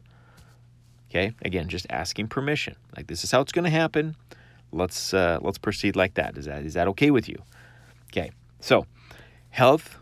Okay. 1.10 1.34
Again, 1.44 1.68
just 1.68 1.88
asking 1.90 2.28
permission. 2.28 2.76
Like 2.96 3.08
this 3.08 3.24
is 3.24 3.32
how 3.32 3.42
it's 3.42 3.52
going 3.52 3.66
to 3.66 3.72
happen. 3.72 4.16
Let's 4.72 5.14
uh, 5.14 5.40
let's 5.42 5.58
proceed 5.58 5.96
like 5.96 6.14
that. 6.16 6.38
Is 6.38 6.46
that 6.46 6.64
is 6.64 6.74
that 6.74 6.88
okay 6.90 7.12
with 7.12 7.28
you? 7.28 7.38
Okay. 8.12 8.32
So, 8.60 8.86
health 9.50 9.98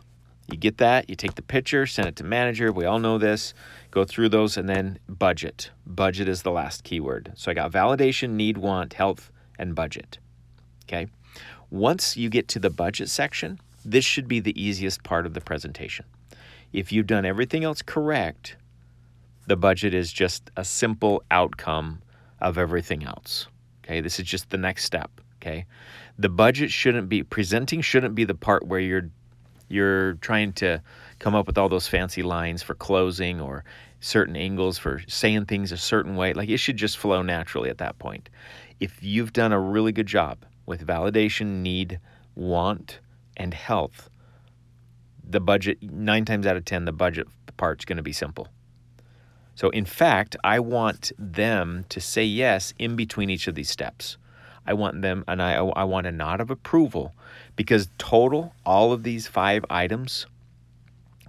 you 0.52 0.58
get 0.58 0.78
that, 0.78 1.08
you 1.08 1.16
take 1.16 1.36
the 1.36 1.42
picture, 1.42 1.86
send 1.86 2.08
it 2.08 2.16
to 2.16 2.24
manager. 2.24 2.72
We 2.72 2.84
all 2.84 2.98
know 2.98 3.18
this. 3.18 3.54
Go 3.90 4.04
through 4.04 4.30
those 4.30 4.56
and 4.56 4.68
then 4.68 4.98
budget. 5.08 5.70
Budget 5.86 6.28
is 6.28 6.42
the 6.42 6.50
last 6.50 6.82
keyword. 6.82 7.32
So 7.36 7.50
I 7.50 7.54
got 7.54 7.70
validation, 7.70 8.30
need, 8.30 8.58
want, 8.58 8.94
health, 8.94 9.30
and 9.58 9.74
budget. 9.74 10.18
Okay. 10.84 11.06
Once 11.70 12.16
you 12.16 12.28
get 12.28 12.48
to 12.48 12.58
the 12.58 12.70
budget 12.70 13.08
section, 13.08 13.60
this 13.84 14.04
should 14.04 14.28
be 14.28 14.40
the 14.40 14.60
easiest 14.60 15.02
part 15.02 15.26
of 15.26 15.34
the 15.34 15.40
presentation. 15.40 16.04
If 16.72 16.92
you've 16.92 17.06
done 17.06 17.24
everything 17.24 17.64
else 17.64 17.82
correct, 17.82 18.56
the 19.46 19.56
budget 19.56 19.94
is 19.94 20.12
just 20.12 20.50
a 20.56 20.64
simple 20.64 21.22
outcome 21.30 22.02
of 22.40 22.58
everything 22.58 23.04
else. 23.04 23.48
Okay. 23.84 24.00
This 24.00 24.20
is 24.20 24.26
just 24.26 24.50
the 24.50 24.58
next 24.58 24.84
step. 24.84 25.10
Okay. 25.40 25.66
The 26.18 26.28
budget 26.28 26.70
shouldn't 26.70 27.08
be 27.08 27.22
presenting, 27.22 27.80
shouldn't 27.80 28.14
be 28.14 28.24
the 28.24 28.34
part 28.34 28.66
where 28.66 28.80
you're 28.80 29.10
you're 29.68 30.14
trying 30.14 30.52
to 30.52 30.82
come 31.20 31.34
up 31.34 31.46
with 31.46 31.56
all 31.56 31.68
those 31.68 31.86
fancy 31.86 32.22
lines 32.22 32.62
for 32.62 32.74
closing 32.74 33.40
or 33.40 33.64
certain 34.00 34.34
angles 34.34 34.78
for 34.78 35.00
saying 35.06 35.46
things 35.46 35.70
a 35.70 35.76
certain 35.76 36.16
way. 36.16 36.32
Like 36.32 36.48
it 36.48 36.56
should 36.56 36.76
just 36.76 36.98
flow 36.98 37.22
naturally 37.22 37.70
at 37.70 37.78
that 37.78 37.98
point. 37.98 38.28
If 38.80 39.02
you've 39.02 39.32
done 39.32 39.52
a 39.52 39.60
really 39.60 39.92
good 39.92 40.06
job 40.06 40.44
with 40.66 40.86
validation, 40.86 41.62
need, 41.62 42.00
want, 42.34 42.98
and 43.40 43.54
health, 43.54 44.10
the 45.24 45.40
budget, 45.40 45.82
nine 45.82 46.26
times 46.26 46.46
out 46.46 46.56
of 46.56 46.64
10, 46.66 46.84
the 46.84 46.92
budget 46.92 47.26
part's 47.56 47.86
going 47.86 47.96
to 47.96 48.02
be 48.02 48.12
simple. 48.12 48.48
So, 49.54 49.70
in 49.70 49.86
fact, 49.86 50.36
I 50.44 50.60
want 50.60 51.10
them 51.18 51.84
to 51.88 52.00
say 52.00 52.24
yes 52.24 52.74
in 52.78 52.96
between 52.96 53.30
each 53.30 53.48
of 53.48 53.54
these 53.54 53.70
steps. 53.70 54.18
I 54.66 54.74
want 54.74 55.00
them, 55.00 55.24
and 55.26 55.42
I, 55.42 55.54
I 55.54 55.84
want 55.84 56.06
a 56.06 56.12
nod 56.12 56.40
of 56.40 56.50
approval 56.50 57.14
because 57.56 57.88
total, 57.96 58.54
all 58.66 58.92
of 58.92 59.02
these 59.02 59.26
five 59.26 59.64
items 59.70 60.26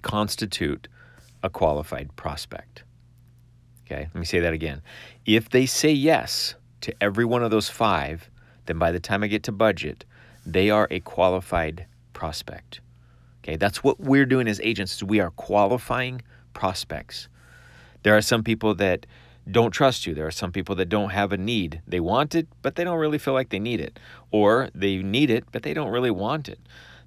constitute 0.01 0.87
a 1.43 1.49
qualified 1.49 2.15
prospect. 2.17 2.83
Okay, 3.85 4.09
let 4.13 4.15
me 4.15 4.25
say 4.25 4.39
that 4.39 4.53
again. 4.53 4.81
If 5.25 5.49
they 5.49 5.65
say 5.65 5.91
yes 5.91 6.55
to 6.81 6.93
every 7.01 7.25
one 7.25 7.41
of 7.41 7.51
those 7.51 7.69
five, 7.69 8.29
then 8.65 8.77
by 8.77 8.91
the 8.91 8.99
time 8.99 9.23
I 9.23 9.27
get 9.27 9.43
to 9.43 9.51
budget, 9.51 10.03
they 10.45 10.69
are 10.69 10.87
a 10.91 10.99
qualified 10.99 11.85
prospect. 12.21 12.81
Okay, 13.39 13.55
that's 13.55 13.83
what 13.83 13.99
we're 13.99 14.27
doing 14.27 14.47
as 14.47 14.61
agents. 14.61 15.01
We 15.01 15.19
are 15.19 15.31
qualifying 15.31 16.21
prospects. 16.53 17.27
There 18.03 18.15
are 18.15 18.21
some 18.21 18.43
people 18.43 18.75
that 18.75 19.07
don't 19.49 19.71
trust 19.71 20.05
you. 20.05 20.13
There 20.13 20.27
are 20.27 20.37
some 20.43 20.51
people 20.51 20.75
that 20.75 20.87
don't 20.87 21.09
have 21.09 21.33
a 21.33 21.37
need. 21.37 21.81
They 21.87 21.99
want 21.99 22.35
it, 22.35 22.47
but 22.61 22.75
they 22.75 22.83
don't 22.83 22.99
really 22.99 23.17
feel 23.17 23.33
like 23.33 23.49
they 23.49 23.57
need 23.57 23.79
it. 23.79 23.97
Or 24.29 24.69
they 24.75 24.97
need 24.97 25.31
it, 25.31 25.45
but 25.51 25.63
they 25.63 25.73
don't 25.73 25.89
really 25.89 26.11
want 26.11 26.47
it. 26.47 26.59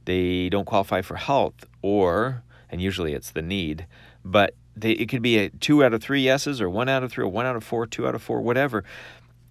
They 0.05 0.49
don't 0.49 0.65
qualify 0.65 1.01
for 1.03 1.15
health, 1.15 1.65
or, 1.81 2.43
and 2.69 2.83
usually 2.83 3.13
it's 3.15 3.31
the 3.31 3.43
need, 3.57 3.87
but 4.25 4.57
they, 4.77 4.91
it 5.03 5.09
could 5.09 5.23
be 5.23 5.39
a 5.39 5.51
two 5.51 5.85
out 5.85 5.95
of 5.95 6.03
three 6.03 6.23
yeses, 6.23 6.61
or 6.61 6.69
one 6.69 6.89
out 6.89 7.05
of 7.05 7.13
three, 7.13 7.23
or 7.23 7.29
one 7.29 7.47
out 7.47 7.55
of 7.55 7.63
four, 7.63 7.87
two 7.87 8.09
out 8.09 8.17
of 8.17 8.23
four, 8.23 8.41
whatever. 8.41 8.83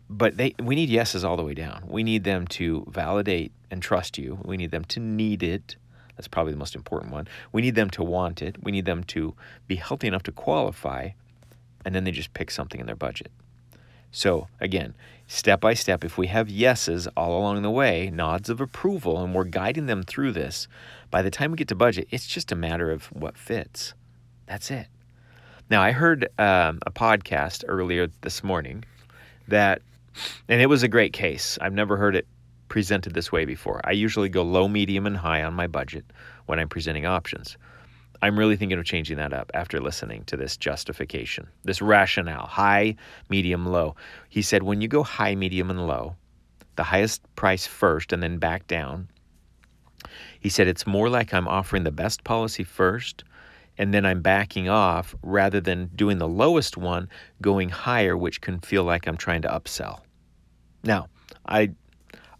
But 0.10 0.36
they, 0.36 0.56
we 0.62 0.76
need 0.76 0.90
yeses 0.90 1.24
all 1.24 1.38
the 1.38 1.46
way 1.46 1.54
down. 1.54 1.86
We 1.88 2.04
need 2.04 2.26
them 2.26 2.48
to 2.60 2.86
validate 2.90 3.54
and 3.74 3.82
trust 3.82 4.18
you. 4.18 4.40
We 4.46 4.56
need 4.56 4.72
them 4.72 4.86
to 4.86 5.00
need 5.02 5.44
it. 5.44 5.76
That's 6.16 6.28
probably 6.30 6.54
the 6.54 6.60
most 6.60 6.76
important 6.76 7.12
one. 7.12 7.28
We 7.52 7.62
need 7.62 7.76
them 7.76 7.90
to 7.92 8.04
want 8.04 8.42
it. 8.42 8.64
We 8.64 8.72
need 8.72 8.86
them 8.86 9.04
to 9.06 9.34
be 9.68 9.76
healthy 9.76 10.08
enough 10.08 10.24
to 10.24 10.32
qualify 10.32 11.10
and 11.86 11.94
then 11.94 12.04
they 12.04 12.12
just 12.12 12.34
pick 12.34 12.52
something 12.52 12.80
in 12.80 12.86
their 12.86 12.96
budget. 12.96 13.32
So, 14.12 14.48
again, 14.60 14.94
step 15.28 15.60
by 15.60 15.74
step, 15.74 16.04
if 16.04 16.18
we 16.18 16.28
have 16.28 16.50
yeses 16.50 17.08
all 17.18 17.38
along 17.38 17.62
the 17.64 17.72
way, 17.72 18.12
nods 18.14 18.50
of 18.50 18.62
approval, 18.62 19.24
and 19.24 19.34
we're 19.34 19.44
guiding 19.44 19.88
them 19.88 20.04
through 20.04 20.34
this, 20.34 20.68
by 21.10 21.22
the 21.22 21.32
time 21.32 21.52
we 21.52 21.58
get 21.58 21.68
to 21.70 21.76
budget, 21.76 22.08
it's 22.12 22.28
just 22.28 22.52
a 22.52 22.56
matter 22.56 22.92
of 22.92 23.06
what 23.08 23.38
fits. 23.38 23.94
That's 24.46 24.70
it. 24.70 24.88
Now, 25.70 25.82
I 25.82 25.92
heard 25.92 26.26
um, 26.38 26.80
a 26.86 26.92
podcast 26.92 27.64
earlier 27.68 28.08
this 28.22 28.44
morning 28.44 28.84
that, 29.48 29.82
and 30.48 30.62
it 30.62 30.68
was 30.68 30.84
a 30.84 30.88
great 30.88 31.14
case. 31.14 31.58
I've 31.60 31.74
never 31.74 31.98
heard 31.98 32.16
it 32.16 32.28
presented 32.74 33.14
this 33.14 33.32
way 33.32 33.46
before. 33.46 33.80
I 33.84 33.92
usually 33.92 34.30
go 34.30 34.42
low, 34.42 34.68
medium, 34.68 35.06
and 35.06 35.16
high 35.16 35.44
on 35.44 35.54
my 35.54 35.68
budget 35.68 36.06
when 36.48 36.58
I'm 36.58 36.68
presenting 36.68 37.06
options. 37.06 37.56
I'm 38.24 38.40
really 38.40 38.56
thinking 38.56 38.80
of 38.80 38.86
changing 38.86 39.18
that 39.18 39.32
up 39.32 39.52
after 39.54 39.80
listening 39.80 40.24
to 40.24 40.36
this 40.36 40.58
justification, 40.58 41.46
this 41.64 41.84
rationale 41.84 42.48
high, 42.48 42.96
medium, 43.30 43.68
low. 43.68 43.96
He 44.28 44.42
said, 44.42 44.64
when 44.64 44.82
you 44.82 44.88
go 44.88 45.04
high, 45.04 45.36
medium, 45.36 45.70
and 45.70 45.86
low, 45.86 46.16
the 46.76 46.82
highest 46.82 47.22
price 47.36 47.68
first 47.68 48.12
and 48.12 48.24
then 48.24 48.40
back 48.40 48.66
down, 48.66 49.08
he 50.40 50.50
said, 50.50 50.68
it's 50.68 50.88
more 50.88 51.10
like 51.10 51.32
I'm 51.32 51.48
offering 51.48 51.84
the 51.84 51.92
best 51.92 52.24
policy 52.24 52.64
first 52.64 53.24
and 53.78 53.94
then 53.94 54.04
I'm 54.04 54.24
backing 54.24 54.68
off 54.68 55.14
rather 55.22 55.62
than 55.62 55.92
doing 55.96 56.18
the 56.18 56.28
lowest 56.28 56.76
one, 56.76 57.08
going 57.40 57.70
higher, 57.70 58.18
which 58.18 58.42
can 58.42 58.60
feel 58.62 58.84
like 58.84 59.06
I'm 59.06 59.18
trying 59.18 59.44
to 59.44 59.50
upsell. 59.50 60.00
Now, 60.84 61.08
I 61.46 61.74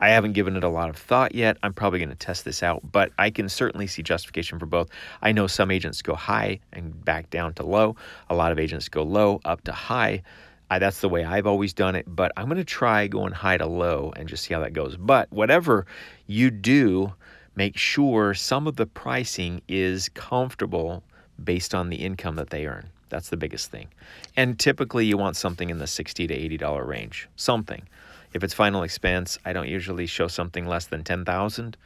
I 0.04 0.10
haven't 0.10 0.34
given 0.34 0.58
it 0.58 0.66
a 0.66 0.70
lot 0.70 0.90
of 0.90 0.98
thought 0.98 1.34
yet. 1.34 1.56
I'm 1.64 1.72
probably 1.72 2.00
going 2.00 2.10
to 2.10 2.16
test 2.16 2.44
this 2.44 2.62
out, 2.62 2.82
but 2.92 3.14
I 3.18 3.30
can 3.30 3.48
certainly 3.48 3.88
see 3.88 4.04
justification 4.04 4.60
for 4.60 4.66
both. 4.66 4.90
I 5.22 5.32
know 5.32 5.48
some 5.48 5.72
agents 5.72 6.02
go 6.02 6.14
high 6.14 6.60
and 6.74 7.06
back 7.06 7.30
down 7.30 7.54
to 7.54 7.66
low. 7.66 7.96
A 8.30 8.36
lot 8.36 8.52
of 8.52 8.60
agents 8.60 8.90
go 8.90 9.04
low 9.04 9.40
up 9.46 9.64
to 9.64 9.72
high. 9.72 10.22
I, 10.70 10.80
that's 10.80 11.00
the 11.00 11.08
way 11.08 11.24
I've 11.24 11.48
always 11.48 11.72
done 11.72 11.96
it, 11.96 12.04
but 12.06 12.34
I'm 12.36 12.48
going 12.48 12.58
to 12.58 12.66
try 12.66 13.08
going 13.08 13.32
high 13.32 13.56
to 13.56 13.66
low 13.66 14.12
and 14.18 14.28
just 14.28 14.44
see 14.44 14.54
how 14.54 14.60
that 14.60 14.74
goes. 14.74 14.98
But 14.98 15.32
whatever 15.32 15.86
you 16.28 16.52
do, 16.52 17.14
make 17.56 17.78
sure 17.78 18.34
some 18.34 18.68
of 18.68 18.76
the 18.76 18.86
pricing 18.86 19.62
is 19.70 20.10
comfortable 20.10 21.02
based 21.42 21.74
on 21.74 21.90
the 21.90 21.96
income 21.96 22.36
that 22.36 22.50
they 22.50 22.66
earn. 22.66 22.90
That's 23.08 23.30
the 23.30 23.38
biggest 23.38 23.72
thing. 23.72 23.88
And 24.36 24.60
typically 24.60 25.06
you 25.06 25.16
want 25.16 25.38
something 25.38 25.70
in 25.70 25.78
the 25.78 25.88
60 25.88 26.28
to 26.28 26.36
$80 26.36 26.86
range. 26.86 27.30
Something. 27.38 27.88
If 28.34 28.44
it's 28.44 28.54
final 28.54 28.84
expense, 28.84 29.38
I 29.46 29.54
don't 29.54 29.68
usually 29.68 30.06
show 30.06 30.28
something 30.28 30.66
less 30.66 30.88
than 30.88 31.04
10,000 31.04 31.78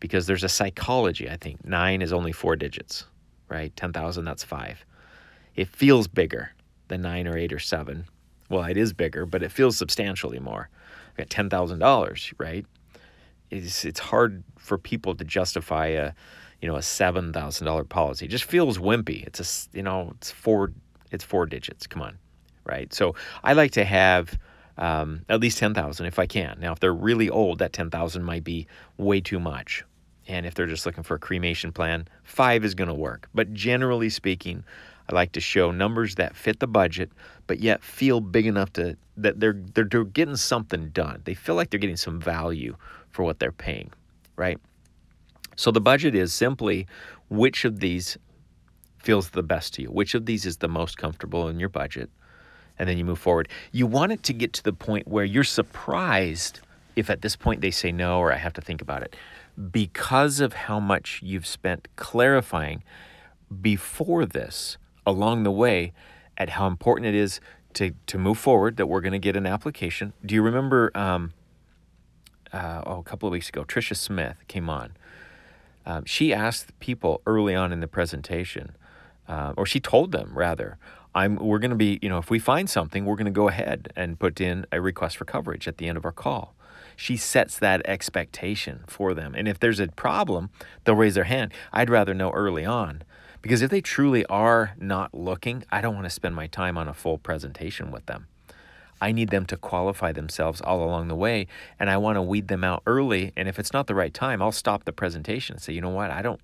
because 0.00 0.26
there's 0.26 0.44
a 0.44 0.48
psychology, 0.48 1.30
I 1.30 1.36
think. 1.36 1.64
9 1.64 2.02
is 2.02 2.12
only 2.12 2.32
4 2.32 2.56
digits, 2.56 3.06
right? 3.48 3.74
10,000 3.76 4.24
that's 4.24 4.44
5. 4.44 4.84
It 5.56 5.68
feels 5.68 6.08
bigger 6.08 6.50
than 6.88 7.02
9 7.02 7.28
or 7.28 7.38
8 7.38 7.52
or 7.52 7.58
7. 7.58 8.06
Well, 8.50 8.64
it 8.64 8.76
is 8.76 8.92
bigger, 8.92 9.24
but 9.24 9.42
it 9.42 9.52
feels 9.52 9.76
substantially 9.76 10.40
more. 10.40 10.68
I 11.16 11.22
got 11.22 11.28
$10,000, 11.28 12.34
right? 12.38 12.66
It's 13.50 13.84
it's 13.84 14.00
hard 14.00 14.42
for 14.58 14.78
people 14.78 15.14
to 15.14 15.24
justify 15.24 15.86
a 15.86 16.12
you 16.64 16.68
know, 16.68 16.76
a 16.76 16.82
seven 16.82 17.30
thousand 17.30 17.66
dollar 17.66 17.84
policy. 17.84 18.24
It 18.24 18.28
just 18.28 18.44
feels 18.44 18.78
wimpy. 18.78 19.22
It's 19.26 19.38
a 19.38 19.76
you 19.76 19.82
know, 19.82 20.12
it's 20.16 20.30
four 20.30 20.72
it's 21.10 21.22
four 21.22 21.44
digits. 21.44 21.86
Come 21.86 22.00
on, 22.00 22.18
right? 22.64 22.90
So 22.92 23.14
I 23.42 23.52
like 23.52 23.72
to 23.72 23.84
have 23.84 24.38
um, 24.78 25.24
at 25.28 25.40
least 25.40 25.58
ten 25.58 25.74
thousand 25.74 26.06
if 26.06 26.18
I 26.18 26.26
can. 26.26 26.58
Now, 26.60 26.72
if 26.72 26.80
they're 26.80 26.94
really 26.94 27.30
old, 27.30 27.58
that 27.58 27.72
ten 27.72 27.90
thousand 27.90 28.24
might 28.24 28.44
be 28.44 28.66
way 28.96 29.20
too 29.20 29.40
much. 29.40 29.84
And 30.26 30.46
if 30.46 30.54
they're 30.54 30.66
just 30.66 30.86
looking 30.86 31.04
for 31.04 31.16
a 31.16 31.18
cremation 31.18 31.70
plan, 31.70 32.08
five 32.22 32.64
is 32.64 32.74
going 32.74 32.88
to 32.88 32.94
work. 32.94 33.28
But 33.34 33.52
generally 33.52 34.08
speaking, 34.08 34.64
I 35.08 35.14
like 35.14 35.32
to 35.32 35.40
show 35.40 35.70
numbers 35.70 36.14
that 36.14 36.34
fit 36.34 36.60
the 36.60 36.66
budget, 36.66 37.12
but 37.46 37.60
yet 37.60 37.84
feel 37.84 38.20
big 38.20 38.46
enough 38.46 38.72
to 38.74 38.96
that 39.18 39.38
they're 39.38 39.60
they're, 39.74 39.84
they're 39.84 40.04
getting 40.04 40.36
something 40.36 40.88
done. 40.90 41.20
They 41.24 41.34
feel 41.34 41.54
like 41.54 41.70
they're 41.70 41.80
getting 41.80 41.96
some 41.96 42.20
value 42.20 42.76
for 43.10 43.22
what 43.22 43.38
they're 43.38 43.52
paying, 43.52 43.92
right? 44.36 44.58
So 45.56 45.70
the 45.70 45.80
budget 45.80 46.14
is 46.14 46.32
simply 46.32 46.86
which 47.28 47.64
of 47.64 47.80
these 47.80 48.16
feels 48.98 49.30
the 49.30 49.42
best 49.42 49.74
to 49.74 49.82
you, 49.82 49.88
which 49.88 50.14
of 50.14 50.24
these 50.26 50.46
is 50.46 50.56
the 50.56 50.68
most 50.68 50.96
comfortable 50.96 51.48
in 51.48 51.60
your 51.60 51.68
budget, 51.68 52.10
and 52.78 52.88
then 52.88 52.98
you 52.98 53.04
move 53.04 53.18
forward. 53.18 53.48
You 53.72 53.86
want 53.86 54.12
it 54.12 54.22
to 54.24 54.32
get 54.32 54.52
to 54.54 54.62
the 54.62 54.72
point 54.72 55.08
where 55.08 55.24
you're 55.24 55.44
surprised 55.44 56.60
if 56.96 57.10
at 57.10 57.22
this 57.22 57.36
point 57.36 57.60
they 57.60 57.70
say 57.70 57.92
no 57.92 58.18
or 58.18 58.32
I 58.32 58.36
have 58.36 58.52
to 58.54 58.60
think 58.60 58.80
about 58.80 59.02
it 59.02 59.16
because 59.70 60.40
of 60.40 60.52
how 60.52 60.80
much 60.80 61.20
you've 61.22 61.46
spent 61.46 61.88
clarifying 61.96 62.82
before 63.60 64.26
this 64.26 64.76
along 65.06 65.44
the 65.44 65.50
way 65.50 65.92
at 66.36 66.50
how 66.50 66.66
important 66.66 67.06
it 67.06 67.14
is 67.14 67.40
to, 67.74 67.92
to 68.06 68.18
move 68.18 68.38
forward 68.38 68.76
that 68.76 68.86
we're 68.86 69.00
going 69.00 69.12
to 69.12 69.18
get 69.18 69.36
an 69.36 69.46
application. 69.46 70.12
Do 70.24 70.34
you 70.34 70.42
remember 70.42 70.90
um, 70.94 71.32
uh, 72.52 72.82
oh, 72.86 72.98
a 72.98 73.02
couple 73.02 73.28
of 73.28 73.32
weeks 73.32 73.48
ago, 73.48 73.64
Tricia 73.64 73.96
Smith 73.96 74.36
came 74.48 74.68
on 74.68 74.94
um, 75.86 76.04
she 76.04 76.32
asked 76.32 76.78
people 76.80 77.20
early 77.26 77.54
on 77.54 77.72
in 77.72 77.80
the 77.80 77.88
presentation, 77.88 78.76
uh, 79.28 79.52
or 79.56 79.66
she 79.66 79.80
told 79.80 80.12
them 80.12 80.32
rather, 80.34 80.78
I'm, 81.14 81.36
we're 81.36 81.58
going 81.58 81.70
to 81.70 81.76
be, 81.76 81.98
you 82.02 82.08
know, 82.08 82.18
if 82.18 82.30
we 82.30 82.38
find 82.38 82.68
something, 82.68 83.04
we're 83.04 83.16
going 83.16 83.26
to 83.26 83.30
go 83.30 83.48
ahead 83.48 83.92
and 83.94 84.18
put 84.18 84.40
in 84.40 84.66
a 84.72 84.80
request 84.80 85.16
for 85.16 85.24
coverage 85.24 85.68
at 85.68 85.78
the 85.78 85.88
end 85.88 85.96
of 85.96 86.04
our 86.04 86.12
call. 86.12 86.54
She 86.96 87.16
sets 87.16 87.58
that 87.58 87.82
expectation 87.86 88.84
for 88.86 89.14
them. 89.14 89.34
And 89.36 89.48
if 89.48 89.58
there's 89.58 89.80
a 89.80 89.88
problem, 89.88 90.50
they'll 90.84 90.94
raise 90.94 91.14
their 91.14 91.24
hand. 91.24 91.52
I'd 91.72 91.90
rather 91.90 92.14
know 92.14 92.30
early 92.30 92.64
on 92.64 93.02
because 93.42 93.62
if 93.62 93.70
they 93.70 93.80
truly 93.80 94.24
are 94.26 94.74
not 94.78 95.12
looking, 95.12 95.64
I 95.70 95.80
don't 95.80 95.94
want 95.94 96.06
to 96.06 96.10
spend 96.10 96.34
my 96.34 96.46
time 96.46 96.78
on 96.78 96.88
a 96.88 96.94
full 96.94 97.18
presentation 97.18 97.90
with 97.90 98.06
them. 98.06 98.26
I 99.00 99.12
need 99.12 99.28
them 99.28 99.44
to 99.46 99.58
qualify 99.58 100.12
themselves 100.12 100.62
all 100.62 100.82
along 100.82 101.08
the 101.08 101.14
way, 101.14 101.46
and 101.78 101.90
I 101.90 101.98
want 101.98 102.16
to 102.16 102.22
weed 102.22 102.48
them 102.48 102.64
out 102.64 102.82
early. 102.86 103.32
And 103.36 103.46
if 103.46 103.58
it's 103.58 103.72
not 103.72 103.86
the 103.86 103.94
right 103.94 104.14
time, 104.14 104.40
I'll 104.40 104.50
stop 104.50 104.84
the 104.84 104.92
presentation 104.92 105.56
and 105.56 105.62
say, 105.62 105.74
you 105.74 105.82
know 105.82 105.90
what, 105.90 106.10
I 106.10 106.22
don't. 106.22 106.40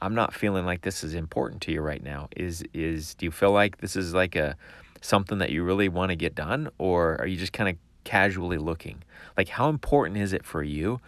I'm 0.00 0.14
not 0.14 0.34
feeling 0.34 0.66
like 0.66 0.82
this 0.82 1.02
is 1.02 1.14
important 1.14 1.62
to 1.62 1.72
you 1.72 1.80
right 1.80 2.02
now. 2.02 2.28
Is 2.36 2.64
is 2.72 3.14
do 3.14 3.26
you 3.26 3.30
feel 3.30 3.52
like 3.52 3.78
this 3.78 3.96
is 3.96 4.14
like 4.14 4.36
a 4.36 4.56
something 5.00 5.38
that 5.38 5.50
you 5.50 5.62
really 5.62 5.88
want 5.88 6.10
to 6.10 6.16
get 6.16 6.34
done 6.34 6.68
or 6.78 7.20
are 7.20 7.26
you 7.26 7.36
just 7.36 7.52
kind 7.52 7.68
of 7.68 7.76
casually 8.04 8.58
looking? 8.58 9.02
Like 9.36 9.48
how 9.48 9.68
important 9.68 10.18
is 10.18 10.32
it 10.32 10.44
for 10.44 10.62
you 10.62 11.00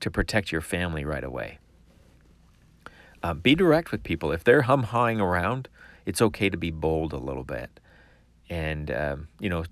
to 0.00 0.10
protect 0.10 0.52
your 0.52 0.60
family 0.60 1.04
right 1.04 1.24
away? 1.24 1.58
Uh, 3.22 3.34
be 3.34 3.54
direct 3.54 3.92
with 3.92 4.02
people. 4.02 4.32
If 4.32 4.42
they're 4.42 4.62
hum 4.62 4.84
hawing 4.84 5.20
around, 5.20 5.68
it's 6.06 6.20
okay 6.20 6.50
to 6.50 6.56
be 6.56 6.72
bold 6.72 7.12
a 7.12 7.18
little 7.18 7.44
bit, 7.44 7.78
and 8.50 8.90
um, 8.90 9.28
you 9.38 9.48
know 9.48 9.64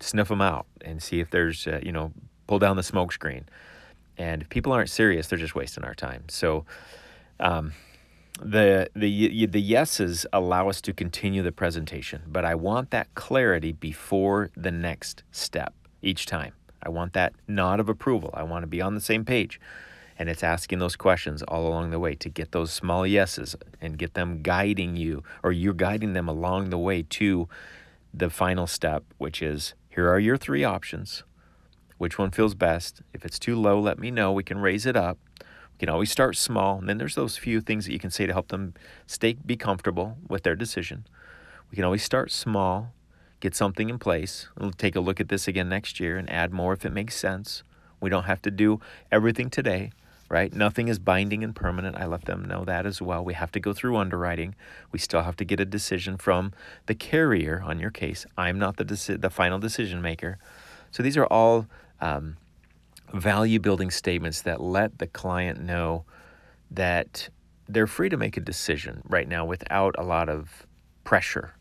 sniff 0.00 0.28
them 0.28 0.40
out 0.40 0.66
and 0.80 1.02
see 1.02 1.20
if 1.20 1.30
there's, 1.30 1.66
uh, 1.66 1.80
you 1.82 1.92
know, 1.92 2.12
pull 2.46 2.58
down 2.58 2.76
the 2.76 2.82
smoke 2.82 3.12
screen. 3.12 3.46
And 4.16 4.42
if 4.42 4.48
people 4.48 4.72
aren't 4.72 4.90
serious, 4.90 5.26
they're 5.26 5.38
just 5.38 5.54
wasting 5.54 5.84
our 5.84 5.94
time. 5.94 6.24
So, 6.28 6.64
um, 7.40 7.72
the 8.40 8.90
the 8.94 9.46
the 9.46 9.60
yeses 9.60 10.26
allow 10.32 10.68
us 10.68 10.80
to 10.82 10.92
continue 10.92 11.42
the 11.42 11.52
presentation, 11.52 12.22
but 12.26 12.44
I 12.44 12.54
want 12.54 12.90
that 12.90 13.14
clarity 13.14 13.72
before 13.72 14.50
the 14.56 14.72
next 14.72 15.22
step 15.30 15.74
each 16.02 16.26
time. 16.26 16.52
I 16.82 16.88
want 16.88 17.12
that 17.14 17.32
nod 17.48 17.80
of 17.80 17.88
approval. 17.88 18.30
I 18.34 18.42
want 18.42 18.62
to 18.62 18.66
be 18.66 18.80
on 18.80 18.94
the 18.94 19.00
same 19.00 19.24
page. 19.24 19.60
And 20.16 20.28
it's 20.28 20.44
asking 20.44 20.78
those 20.78 20.94
questions 20.94 21.42
all 21.42 21.66
along 21.66 21.90
the 21.90 21.98
way 21.98 22.14
to 22.14 22.28
get 22.28 22.52
those 22.52 22.72
small 22.72 23.04
yeses 23.04 23.56
and 23.80 23.98
get 23.98 24.14
them 24.14 24.42
guiding 24.42 24.94
you, 24.94 25.24
or 25.42 25.50
you're 25.50 25.74
guiding 25.74 26.12
them 26.12 26.28
along 26.28 26.70
the 26.70 26.78
way 26.78 27.02
to 27.02 27.48
the 28.12 28.30
final 28.30 28.68
step, 28.68 29.02
which 29.18 29.42
is 29.42 29.74
here 29.88 30.08
are 30.08 30.20
your 30.20 30.36
three 30.36 30.62
options. 30.62 31.24
Which 31.98 32.18
one 32.18 32.30
feels 32.30 32.54
best? 32.54 33.02
If 33.12 33.24
it's 33.24 33.38
too 33.38 33.56
low, 33.56 33.80
let 33.80 33.98
me 33.98 34.10
know. 34.10 34.32
We 34.32 34.44
can 34.44 34.58
raise 34.58 34.86
it 34.86 34.96
up. 34.96 35.18
We 35.74 35.80
can 35.80 35.88
always 35.88 36.10
start 36.10 36.36
small. 36.36 36.78
And 36.78 36.88
then 36.88 36.98
there's 36.98 37.14
those 37.16 37.36
few 37.36 37.60
things 37.60 37.86
that 37.86 37.92
you 37.92 37.98
can 37.98 38.10
say 38.10 38.26
to 38.26 38.32
help 38.32 38.48
them 38.48 38.74
stay 39.06 39.34
be 39.34 39.56
comfortable 39.56 40.16
with 40.28 40.44
their 40.44 40.56
decision. 40.56 41.06
We 41.70 41.76
can 41.76 41.84
always 41.84 42.04
start 42.04 42.30
small, 42.30 42.92
get 43.40 43.54
something 43.54 43.90
in 43.90 43.98
place. 43.98 44.48
We'll 44.56 44.70
take 44.70 44.94
a 44.94 45.00
look 45.00 45.20
at 45.20 45.28
this 45.28 45.48
again 45.48 45.68
next 45.68 45.98
year 45.98 46.16
and 46.16 46.30
add 46.30 46.52
more 46.52 46.72
if 46.72 46.84
it 46.84 46.92
makes 46.92 47.16
sense. 47.16 47.64
We 48.00 48.10
don't 48.10 48.24
have 48.24 48.42
to 48.42 48.50
do 48.50 48.80
everything 49.10 49.50
today, 49.50 49.90
right? 50.28 50.52
Nothing 50.52 50.88
is 50.88 50.98
binding 51.00 51.42
and 51.42 51.56
permanent. 51.56 51.96
I 51.96 52.06
let 52.06 52.26
them 52.26 52.44
know 52.44 52.64
that 52.64 52.86
as 52.86 53.02
well. 53.02 53.24
We 53.24 53.34
have 53.34 53.50
to 53.52 53.60
go 53.60 53.72
through 53.72 53.96
underwriting. 53.96 54.54
We 54.92 54.98
still 55.00 55.22
have 55.22 55.36
to 55.36 55.44
get 55.44 55.58
a 55.58 55.64
decision 55.64 56.16
from 56.18 56.52
the 56.86 56.94
carrier 56.94 57.62
on 57.64 57.80
your 57.80 57.90
case. 57.90 58.26
I'm 58.38 58.58
not 58.58 58.76
the 58.76 58.84
deci- 58.84 59.20
the 59.20 59.30
final 59.30 59.58
decision 59.58 60.00
maker. 60.00 60.38
So 60.92 61.02
these 61.02 61.16
are 61.16 61.26
all 61.26 61.66
um, 62.00 62.36
value 63.14 63.60
building 63.60 63.90
statements 63.90 64.42
that 64.42 64.60
let 64.60 64.98
the 64.98 65.06
client 65.06 65.60
know 65.60 66.04
that 66.70 67.28
they're 67.68 67.86
free 67.86 68.08
to 68.08 68.16
make 68.16 68.36
a 68.36 68.40
decision 68.40 69.02
right 69.08 69.28
now 69.28 69.44
without 69.44 69.94
a 69.98 70.02
lot 70.02 70.28
of 70.28 70.66
pressure. 71.04 71.54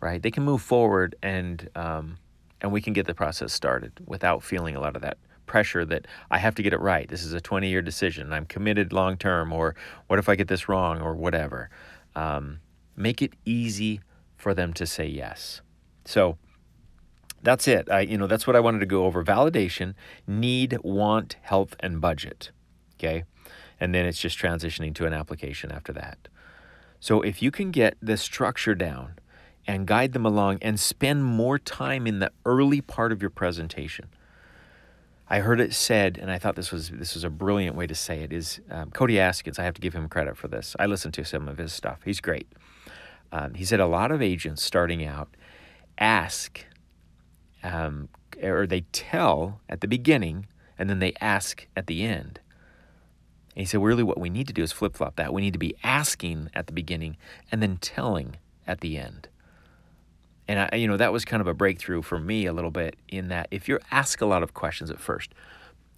Right? 0.00 0.22
They 0.22 0.30
can 0.30 0.42
move 0.42 0.60
forward 0.60 1.16
and 1.22 1.68
um, 1.74 2.18
and 2.60 2.72
we 2.72 2.80
can 2.80 2.92
get 2.92 3.06
the 3.06 3.14
process 3.14 3.52
started 3.52 3.92
without 4.06 4.42
feeling 4.42 4.76
a 4.76 4.80
lot 4.80 4.96
of 4.96 5.02
that 5.02 5.18
pressure 5.46 5.84
that 5.84 6.06
I 6.30 6.38
have 6.38 6.54
to 6.56 6.62
get 6.62 6.72
it 6.72 6.80
right. 6.80 7.08
This 7.08 7.22
is 7.22 7.32
a 7.32 7.40
20 7.40 7.68
year 7.68 7.82
decision. 7.82 8.32
I'm 8.32 8.46
committed 8.46 8.92
long 8.92 9.16
term, 9.16 9.52
or 9.52 9.74
what 10.08 10.18
if 10.18 10.28
I 10.28 10.34
get 10.34 10.48
this 10.48 10.68
wrong, 10.68 11.00
or 11.00 11.14
whatever. 11.14 11.70
Um, 12.14 12.60
make 12.96 13.22
it 13.22 13.34
easy 13.44 14.00
for 14.36 14.54
them 14.54 14.72
to 14.74 14.86
say 14.86 15.06
yes. 15.06 15.60
So 16.04 16.38
that's 17.46 17.68
it. 17.68 17.88
I, 17.88 18.00
you 18.00 18.18
know, 18.18 18.26
that's 18.26 18.46
what 18.46 18.56
I 18.56 18.60
wanted 18.60 18.80
to 18.80 18.86
go 18.86 19.04
over. 19.04 19.24
Validation, 19.24 19.94
need, 20.26 20.76
want, 20.82 21.36
health, 21.42 21.76
and 21.78 22.00
budget. 22.00 22.50
Okay. 22.94 23.22
And 23.78 23.94
then 23.94 24.04
it's 24.04 24.20
just 24.20 24.36
transitioning 24.36 24.92
to 24.96 25.06
an 25.06 25.12
application 25.12 25.70
after 25.70 25.92
that. 25.92 26.28
So 26.98 27.22
if 27.22 27.42
you 27.42 27.52
can 27.52 27.70
get 27.70 27.96
the 28.02 28.16
structure 28.16 28.74
down 28.74 29.14
and 29.64 29.86
guide 29.86 30.12
them 30.12 30.26
along 30.26 30.58
and 30.60 30.80
spend 30.80 31.24
more 31.24 31.56
time 31.58 32.06
in 32.06 32.18
the 32.18 32.32
early 32.44 32.80
part 32.80 33.12
of 33.12 33.22
your 33.22 33.30
presentation, 33.30 34.06
I 35.28 35.38
heard 35.38 35.60
it 35.60 35.72
said, 35.72 36.18
and 36.20 36.32
I 36.32 36.38
thought 36.38 36.56
this 36.56 36.72
was 36.72 36.90
this 36.90 37.14
was 37.14 37.22
a 37.22 37.30
brilliant 37.30 37.76
way 37.76 37.86
to 37.86 37.94
say 37.94 38.22
it. 38.22 38.32
Is 38.32 38.60
um, 38.70 38.90
Cody 38.90 39.14
Askins? 39.14 39.58
I 39.58 39.64
have 39.64 39.74
to 39.74 39.80
give 39.80 39.94
him 39.94 40.08
credit 40.08 40.36
for 40.36 40.48
this. 40.48 40.74
I 40.78 40.86
listened 40.86 41.14
to 41.14 41.24
some 41.24 41.48
of 41.48 41.58
his 41.58 41.72
stuff. 41.72 42.00
He's 42.04 42.20
great. 42.20 42.48
Um, 43.30 43.54
he 43.54 43.64
said 43.64 43.78
a 43.78 43.86
lot 43.86 44.10
of 44.10 44.20
agents 44.20 44.62
starting 44.62 45.04
out 45.04 45.28
ask, 45.98 46.64
um, 47.66 48.08
or 48.42 48.66
they 48.66 48.82
tell 48.92 49.60
at 49.68 49.80
the 49.80 49.88
beginning, 49.88 50.46
and 50.78 50.88
then 50.88 51.00
they 51.00 51.14
ask 51.20 51.66
at 51.76 51.86
the 51.86 52.04
end. 52.04 52.38
And 53.54 53.62
he 53.62 53.64
said, 53.64 53.82
really, 53.82 54.02
what 54.02 54.20
we 54.20 54.30
need 54.30 54.46
to 54.46 54.52
do 54.52 54.62
is 54.62 54.72
flip 54.72 54.96
flop 54.96 55.16
that. 55.16 55.32
We 55.32 55.42
need 55.42 55.54
to 55.54 55.58
be 55.58 55.74
asking 55.82 56.50
at 56.54 56.66
the 56.66 56.72
beginning 56.72 57.16
and 57.50 57.62
then 57.62 57.78
telling 57.78 58.36
at 58.66 58.80
the 58.80 58.98
end. 58.98 59.28
And 60.46 60.68
I, 60.72 60.76
you 60.76 60.86
know, 60.86 60.96
that 60.96 61.12
was 61.12 61.24
kind 61.24 61.40
of 61.40 61.48
a 61.48 61.54
breakthrough 61.54 62.02
for 62.02 62.20
me 62.20 62.46
a 62.46 62.52
little 62.52 62.70
bit 62.70 62.96
in 63.08 63.28
that 63.28 63.48
if 63.50 63.68
you 63.68 63.80
ask 63.90 64.20
a 64.20 64.26
lot 64.26 64.42
of 64.42 64.54
questions 64.54 64.90
at 64.90 65.00
first, 65.00 65.32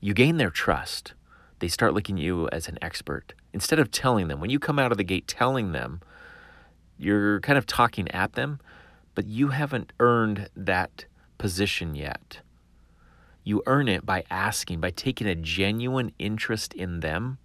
you 0.00 0.14
gain 0.14 0.38
their 0.38 0.50
trust. 0.50 1.12
They 1.59 1.68
start 1.68 1.92
looking 1.92 2.16
at 2.16 2.22
you 2.22 2.48
as 2.48 2.68
an 2.68 2.78
expert. 2.81 3.35
Instead 3.52 3.78
of 3.78 3.90
telling 3.90 4.28
them, 4.28 4.40
when 4.40 4.48
you 4.48 4.59
come 4.59 4.78
out 4.78 4.92
of 4.92 4.96
the 4.96 5.04
gate 5.04 5.26
telling 5.26 5.72
them, 5.72 6.00
you're 6.96 7.40
kind 7.40 7.59
of 7.59 7.66
talking 7.66 8.09
at 8.12 8.35
them, 8.35 8.61
but 9.14 9.26
you 9.26 9.48
haven't 9.48 9.92
earned 10.00 10.48
that 10.57 11.04
position 11.38 11.94
yet. 11.94 12.40
You 13.44 13.62
earn 13.66 13.88
it 13.88 14.05
by 14.05 14.24
asking, 14.31 14.81
by 14.81 14.90
taking 14.90 15.27
a 15.27 15.35
genuine 15.35 16.12
interest 16.18 16.74
in 16.74 17.01
them. 17.01 17.38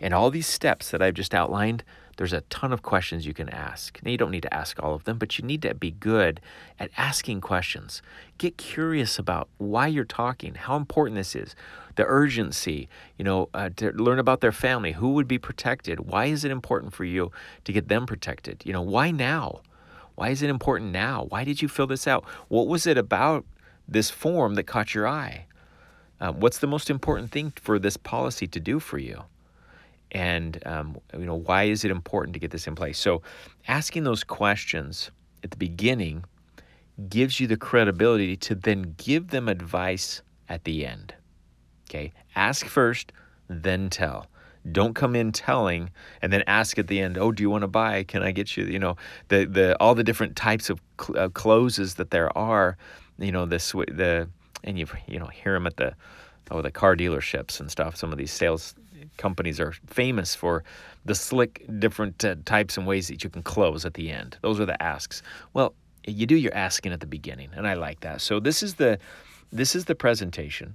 And 0.00 0.12
all 0.12 0.30
these 0.30 0.46
steps 0.46 0.90
that 0.90 1.00
I've 1.00 1.14
just 1.14 1.34
outlined, 1.34 1.82
there's 2.18 2.32
a 2.32 2.42
ton 2.42 2.72
of 2.72 2.82
questions 2.82 3.26
you 3.26 3.32
can 3.32 3.48
ask. 3.48 3.98
Now, 4.02 4.10
you 4.10 4.18
don't 4.18 4.30
need 4.32 4.42
to 4.42 4.52
ask 4.52 4.82
all 4.82 4.94
of 4.94 5.04
them, 5.04 5.18
but 5.18 5.38
you 5.38 5.44
need 5.44 5.62
to 5.62 5.72
be 5.72 5.92
good 5.92 6.40
at 6.78 6.90
asking 6.96 7.40
questions. 7.40 8.02
Get 8.38 8.58
curious 8.58 9.18
about 9.18 9.48
why 9.56 9.86
you're 9.86 10.04
talking, 10.04 10.54
how 10.54 10.76
important 10.76 11.16
this 11.16 11.34
is, 11.34 11.54
the 11.94 12.04
urgency, 12.04 12.88
you 13.16 13.24
know, 13.24 13.48
uh, 13.54 13.70
to 13.76 13.92
learn 13.92 14.18
about 14.18 14.40
their 14.40 14.52
family, 14.52 14.92
who 14.92 15.10
would 15.10 15.28
be 15.28 15.38
protected, 15.38 16.00
why 16.00 16.26
is 16.26 16.44
it 16.44 16.50
important 16.50 16.92
for 16.92 17.04
you 17.04 17.32
to 17.64 17.72
get 17.72 17.88
them 17.88 18.04
protected? 18.04 18.62
You 18.64 18.72
know, 18.72 18.82
why 18.82 19.10
now? 19.10 19.62
Why 20.18 20.30
is 20.30 20.42
it 20.42 20.50
important 20.50 20.90
now? 20.90 21.26
Why 21.28 21.44
did 21.44 21.62
you 21.62 21.68
fill 21.68 21.86
this 21.86 22.08
out? 22.08 22.24
What 22.48 22.66
was 22.66 22.88
it 22.88 22.98
about 22.98 23.44
this 23.86 24.10
form 24.10 24.56
that 24.56 24.64
caught 24.64 24.92
your 24.92 25.06
eye? 25.06 25.46
Um, 26.20 26.40
what's 26.40 26.58
the 26.58 26.66
most 26.66 26.90
important 26.90 27.30
thing 27.30 27.52
for 27.54 27.78
this 27.78 27.96
policy 27.96 28.48
to 28.48 28.58
do 28.58 28.80
for 28.80 28.98
you? 28.98 29.22
and 30.12 30.62
um, 30.66 30.96
you 31.12 31.26
know 31.26 31.34
why 31.34 31.64
is 31.64 31.84
it 31.84 31.90
important 31.90 32.32
to 32.32 32.40
get 32.40 32.50
this 32.50 32.66
in 32.66 32.74
place 32.74 32.98
so 32.98 33.22
asking 33.66 34.04
those 34.04 34.24
questions 34.24 35.10
at 35.44 35.50
the 35.50 35.56
beginning 35.56 36.24
gives 37.08 37.38
you 37.38 37.46
the 37.46 37.56
credibility 37.56 38.36
to 38.36 38.54
then 38.54 38.94
give 38.96 39.28
them 39.28 39.48
advice 39.48 40.22
at 40.48 40.64
the 40.64 40.86
end 40.86 41.14
okay 41.88 42.12
ask 42.34 42.66
first 42.66 43.12
then 43.48 43.90
tell 43.90 44.26
don't 44.72 44.94
come 44.94 45.14
in 45.16 45.32
telling 45.32 45.90
and 46.22 46.32
then 46.32 46.42
ask 46.46 46.78
at 46.78 46.86
the 46.86 47.00
end 47.00 47.18
oh 47.18 47.32
do 47.32 47.42
you 47.42 47.50
want 47.50 47.62
to 47.62 47.68
buy 47.68 48.02
can 48.04 48.22
i 48.22 48.30
get 48.30 48.56
you 48.56 48.64
you 48.64 48.78
know 48.78 48.96
the 49.28 49.44
the 49.44 49.76
all 49.80 49.94
the 49.94 50.04
different 50.04 50.36
types 50.36 50.70
of 50.70 50.80
cl- 51.00 51.18
uh, 51.18 51.28
closes 51.30 51.94
that 51.94 52.10
there 52.10 52.36
are 52.36 52.76
you 53.18 53.32
know 53.32 53.46
this 53.46 53.72
the 53.72 54.28
and 54.64 54.78
you 54.78 54.86
you 55.06 55.18
know 55.18 55.26
hear 55.26 55.52
them 55.52 55.66
at 55.66 55.76
the 55.76 55.94
oh 56.50 56.62
the 56.62 56.70
car 56.70 56.96
dealerships 56.96 57.60
and 57.60 57.70
stuff 57.70 57.96
some 57.96 58.12
of 58.12 58.18
these 58.18 58.32
sales 58.32 58.74
companies 59.16 59.60
are 59.60 59.72
famous 59.86 60.34
for 60.34 60.64
the 61.04 61.14
slick 61.14 61.64
different 61.78 62.24
uh, 62.24 62.36
types 62.44 62.76
and 62.76 62.86
ways 62.86 63.08
that 63.08 63.22
you 63.22 63.30
can 63.30 63.42
close 63.42 63.84
at 63.84 63.94
the 63.94 64.10
end. 64.10 64.36
Those 64.42 64.60
are 64.60 64.66
the 64.66 64.80
asks. 64.82 65.22
Well, 65.54 65.74
you 66.06 66.26
do 66.26 66.36
your 66.36 66.54
asking 66.54 66.92
at 66.92 67.00
the 67.00 67.06
beginning, 67.06 67.50
and 67.54 67.66
I 67.66 67.74
like 67.74 68.00
that. 68.00 68.20
So 68.20 68.40
this 68.40 68.62
is 68.62 68.74
the 68.74 68.98
this 69.52 69.74
is 69.74 69.86
the 69.86 69.94
presentation, 69.94 70.74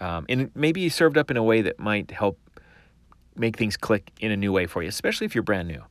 um, 0.00 0.26
and 0.28 0.50
maybe 0.54 0.88
served 0.88 1.18
up 1.18 1.30
in 1.30 1.36
a 1.36 1.42
way 1.42 1.62
that 1.62 1.78
might 1.78 2.10
help 2.10 2.38
make 3.36 3.56
things 3.56 3.76
click 3.76 4.10
in 4.20 4.30
a 4.30 4.36
new 4.36 4.52
way 4.52 4.66
for 4.66 4.82
you, 4.82 4.88
especially 4.88 5.24
if 5.24 5.34
you're 5.34 5.42
brand 5.42 5.68
new. 5.68 5.82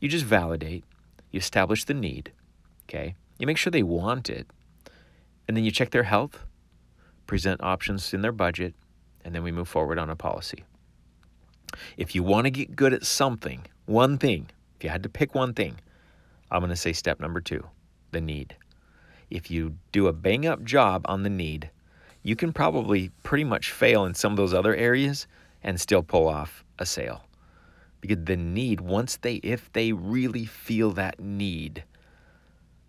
You 0.00 0.08
just 0.08 0.24
validate, 0.24 0.84
you 1.30 1.38
establish 1.38 1.84
the 1.84 1.94
need, 1.94 2.32
okay? 2.88 3.14
You 3.38 3.46
make 3.46 3.56
sure 3.56 3.70
they 3.70 3.82
want 3.82 4.28
it, 4.28 4.46
and 5.46 5.56
then 5.56 5.64
you 5.64 5.70
check 5.70 5.90
their 5.90 6.04
health, 6.04 6.44
present 7.26 7.62
options 7.62 8.12
in 8.12 8.22
their 8.22 8.32
budget, 8.32 8.74
and 9.24 9.34
then 9.34 9.42
we 9.42 9.52
move 9.52 9.68
forward 9.68 9.98
on 9.98 10.10
a 10.10 10.16
policy. 10.16 10.64
If 11.96 12.14
you 12.14 12.22
want 12.22 12.46
to 12.46 12.50
get 12.50 12.74
good 12.74 12.92
at 12.92 13.06
something, 13.06 13.66
one 13.86 14.18
thing, 14.18 14.50
if 14.76 14.84
you 14.84 14.90
had 14.90 15.02
to 15.02 15.08
pick 15.08 15.34
one 15.34 15.54
thing, 15.54 15.76
I'm 16.50 16.60
going 16.60 16.70
to 16.70 16.76
say 16.76 16.92
step 16.92 17.20
number 17.20 17.40
two 17.40 17.64
the 18.12 18.20
need. 18.20 18.56
If 19.30 19.52
you 19.52 19.76
do 19.92 20.08
a 20.08 20.12
bang 20.12 20.44
up 20.44 20.64
job 20.64 21.02
on 21.04 21.22
the 21.22 21.30
need, 21.30 21.70
you 22.24 22.34
can 22.34 22.52
probably 22.52 23.10
pretty 23.22 23.44
much 23.44 23.70
fail 23.70 24.04
in 24.04 24.14
some 24.14 24.32
of 24.32 24.36
those 24.36 24.52
other 24.52 24.74
areas 24.74 25.28
and 25.62 25.80
still 25.80 26.02
pull 26.02 26.28
off 26.28 26.64
a 26.80 26.86
sale. 26.86 27.24
Because 28.00 28.24
the 28.24 28.36
need, 28.36 28.80
once 28.80 29.18
they, 29.18 29.36
if 29.36 29.72
they 29.72 29.92
really 29.92 30.46
feel 30.46 30.90
that 30.92 31.20
need, 31.20 31.84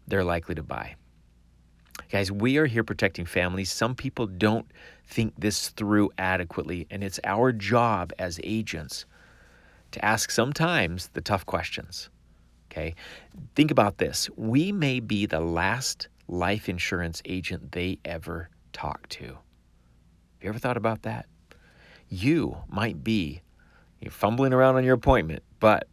they're 0.08 0.23
likely 0.23 0.56
to 0.56 0.63
buy. 0.63 0.95
Guys, 2.10 2.32
we 2.32 2.58
are 2.58 2.65
here 2.65 2.84
protecting 2.84 3.25
families. 3.25 3.71
Some 3.71 3.95
people 3.95 4.25
don't 4.25 4.65
think 5.06 5.34
this 5.38 5.69
through 5.69 6.12
adequately, 6.17 6.88
and 6.89 7.04
it's 7.04 7.19
our 7.23 7.51
job 7.51 8.12
as 8.17 8.39
agents 8.43 9.06
to 9.91 10.04
ask 10.04 10.32
sometimes 10.32 11.10
the 11.10 11.21
tough 11.21 11.45
questions. 11.45 12.10
Okay? 12.71 12.95
Think 13.56 13.71
about 13.71 13.97
this. 13.97 14.30
We 14.38 14.71
may 14.71 14.99
be 15.01 15.25
the 15.25 15.41
last 15.41 16.08
life 16.27 16.69
insurance 16.69 17.21
agent 17.25 17.73
they 17.73 17.99
ever 18.06 18.49
talk 18.71 19.08
to. 19.10 19.25
Have 19.25 19.36
you 20.41 20.49
ever 20.49 20.60
thought 20.60 20.77
about 20.77 21.04
that? 21.04 21.25
You 22.08 22.58
might 22.69 23.04
be 23.04 23.41
you're 24.02 24.12
fumbling 24.12 24.52
around 24.52 24.76
on 24.76 24.84
your 24.84 24.96
appointment, 24.96 25.44
but 25.60 25.88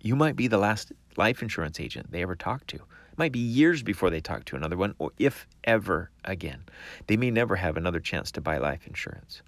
you 0.00 0.16
might 0.16 0.34
be 0.34 0.48
the 0.48 0.58
last 0.58 0.92
life 1.16 1.42
insurance 1.42 1.78
agent 1.78 2.10
they 2.10 2.22
ever 2.22 2.34
talk 2.34 2.66
to. 2.68 2.76
It 2.76 3.18
might 3.18 3.32
be 3.32 3.38
years 3.38 3.82
before 3.82 4.10
they 4.10 4.20
talk 4.20 4.44
to 4.46 4.56
another 4.56 4.76
one, 4.76 4.94
or 4.98 5.12
if 5.18 5.46
ever 5.64 6.10
again. 6.24 6.64
They 7.06 7.16
may 7.16 7.30
never 7.30 7.54
have 7.54 7.76
another 7.76 8.00
chance 8.00 8.32
to 8.32 8.40
buy 8.40 8.58
life 8.58 8.86
insurance. 8.86 9.42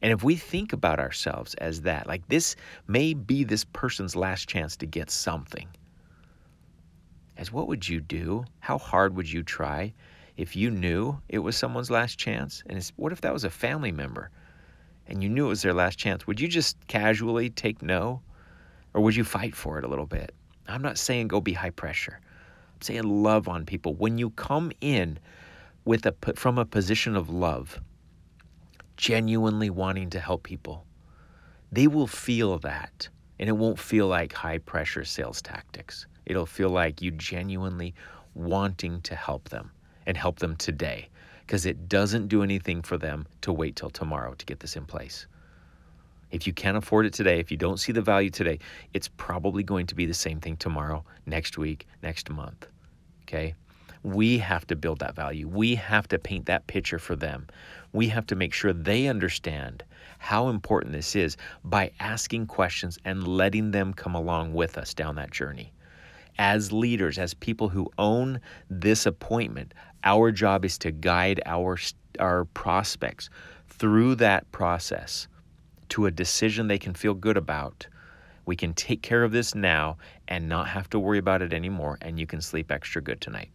And 0.00 0.12
if 0.12 0.22
we 0.22 0.36
think 0.36 0.72
about 0.72 1.00
ourselves 1.00 1.54
as 1.54 1.82
that, 1.82 2.06
like 2.06 2.26
this 2.28 2.54
may 2.86 3.12
be 3.12 3.44
this 3.44 3.64
person's 3.64 4.16
last 4.16 4.48
chance 4.48 4.76
to 4.76 4.86
get 4.86 5.10
something, 5.10 5.68
as 7.36 7.52
what 7.52 7.68
would 7.68 7.88
you 7.88 8.00
do? 8.00 8.44
How 8.60 8.78
hard 8.78 9.16
would 9.16 9.30
you 9.30 9.42
try 9.42 9.92
if 10.36 10.56
you 10.56 10.70
knew 10.70 11.18
it 11.28 11.40
was 11.40 11.56
someone's 11.56 11.90
last 11.90 12.18
chance? 12.18 12.62
And 12.66 12.82
what 12.96 13.12
if 13.12 13.20
that 13.22 13.32
was 13.32 13.44
a 13.44 13.50
family 13.50 13.92
member 13.92 14.30
and 15.08 15.22
you 15.22 15.28
knew 15.28 15.46
it 15.46 15.50
was 15.50 15.62
their 15.62 15.74
last 15.74 15.98
chance? 15.98 16.26
Would 16.26 16.40
you 16.40 16.48
just 16.48 16.76
casually 16.88 17.50
take 17.50 17.82
no? 17.82 18.20
Or 18.94 19.02
would 19.02 19.16
you 19.16 19.24
fight 19.24 19.54
for 19.54 19.78
it 19.78 19.84
a 19.84 19.88
little 19.88 20.06
bit? 20.06 20.34
I'm 20.68 20.82
not 20.82 20.98
saying 20.98 21.28
go 21.28 21.40
be 21.40 21.52
high 21.52 21.70
pressure 21.70 22.20
I'm 22.76 22.82
saying 22.82 23.04
love 23.04 23.48
on 23.48 23.64
people. 23.64 23.94
When 23.94 24.18
you 24.18 24.30
come 24.30 24.70
in 24.82 25.18
with 25.86 26.04
a 26.04 26.14
from 26.34 26.58
a 26.58 26.64
position 26.66 27.16
of 27.16 27.30
love, 27.30 27.80
genuinely 28.98 29.70
wanting 29.70 30.10
to 30.10 30.20
help 30.20 30.42
people, 30.42 30.84
they 31.72 31.86
will 31.86 32.06
feel 32.06 32.58
that. 32.58 33.08
And 33.38 33.48
it 33.48 33.52
won't 33.52 33.78
feel 33.78 34.08
like 34.08 34.32
high 34.32 34.58
pressure 34.58 35.04
sales 35.04 35.40
tactics. 35.40 36.06
It'll 36.26 36.46
feel 36.46 36.70
like 36.70 37.00
you 37.00 37.10
genuinely 37.12 37.94
wanting 38.34 39.00
to 39.02 39.14
help 39.14 39.48
them 39.48 39.70
and 40.06 40.16
help 40.16 40.38
them 40.38 40.56
today 40.56 41.08
because 41.46 41.64
it 41.64 41.88
doesn't 41.88 42.26
do 42.26 42.42
anything 42.42 42.82
for 42.82 42.98
them 42.98 43.26
to 43.40 43.52
wait 43.52 43.76
till 43.76 43.90
tomorrow 43.90 44.34
to 44.34 44.46
get 44.46 44.58
this 44.60 44.74
in 44.74 44.84
place. 44.84 45.26
If 46.32 46.46
you 46.46 46.52
can't 46.52 46.76
afford 46.76 47.06
it 47.06 47.12
today, 47.12 47.38
if 47.38 47.52
you 47.52 47.56
don't 47.56 47.78
see 47.78 47.92
the 47.92 48.02
value 48.02 48.30
today, 48.30 48.58
it's 48.92 49.08
probably 49.16 49.62
going 49.62 49.86
to 49.86 49.94
be 49.94 50.06
the 50.06 50.14
same 50.14 50.40
thing 50.40 50.56
tomorrow, 50.56 51.04
next 51.24 51.56
week, 51.56 51.86
next 52.02 52.28
month. 52.30 52.66
Okay? 53.22 53.54
We 54.02 54.38
have 54.38 54.66
to 54.66 54.76
build 54.76 54.98
that 54.98 55.14
value. 55.14 55.48
We 55.48 55.76
have 55.76 56.08
to 56.08 56.18
paint 56.18 56.46
that 56.46 56.66
picture 56.66 56.98
for 56.98 57.14
them. 57.14 57.46
We 57.92 58.08
have 58.08 58.26
to 58.26 58.36
make 58.36 58.52
sure 58.52 58.72
they 58.72 59.06
understand 59.06 59.84
how 60.18 60.48
important 60.48 60.92
this 60.92 61.14
is 61.14 61.36
by 61.62 61.92
asking 62.00 62.46
questions 62.46 62.98
and 63.04 63.26
letting 63.26 63.70
them 63.70 63.94
come 63.94 64.14
along 64.16 64.52
with 64.52 64.78
us 64.78 64.94
down 64.94 65.14
that 65.16 65.30
journey. 65.30 65.72
As 66.38 66.72
leaders, 66.72 67.18
as 67.18 67.34
people 67.34 67.68
who 67.68 67.90
own 67.98 68.40
this 68.68 69.06
appointment, 69.06 69.72
our 70.06 70.32
job 70.32 70.64
is 70.64 70.78
to 70.78 70.90
guide 70.90 71.42
our, 71.44 71.76
our 72.18 72.46
prospects 72.46 73.28
through 73.68 74.14
that 74.14 74.50
process 74.52 75.28
to 75.90 76.06
a 76.06 76.10
decision 76.10 76.68
they 76.68 76.78
can 76.78 76.94
feel 76.94 77.12
good 77.12 77.36
about 77.36 77.86
we 78.46 78.54
can 78.54 78.72
take 78.74 79.02
care 79.02 79.24
of 79.24 79.32
this 79.32 79.54
now 79.54 79.98
and 80.28 80.48
not 80.48 80.68
have 80.68 80.88
to 80.90 81.00
worry 81.00 81.18
about 81.18 81.42
it 81.42 81.52
anymore, 81.52 81.98
and 82.00 82.18
you 82.18 82.26
can 82.26 82.40
sleep 82.40 82.70
extra 82.70 83.02
good 83.02 83.20
tonight. 83.20 83.50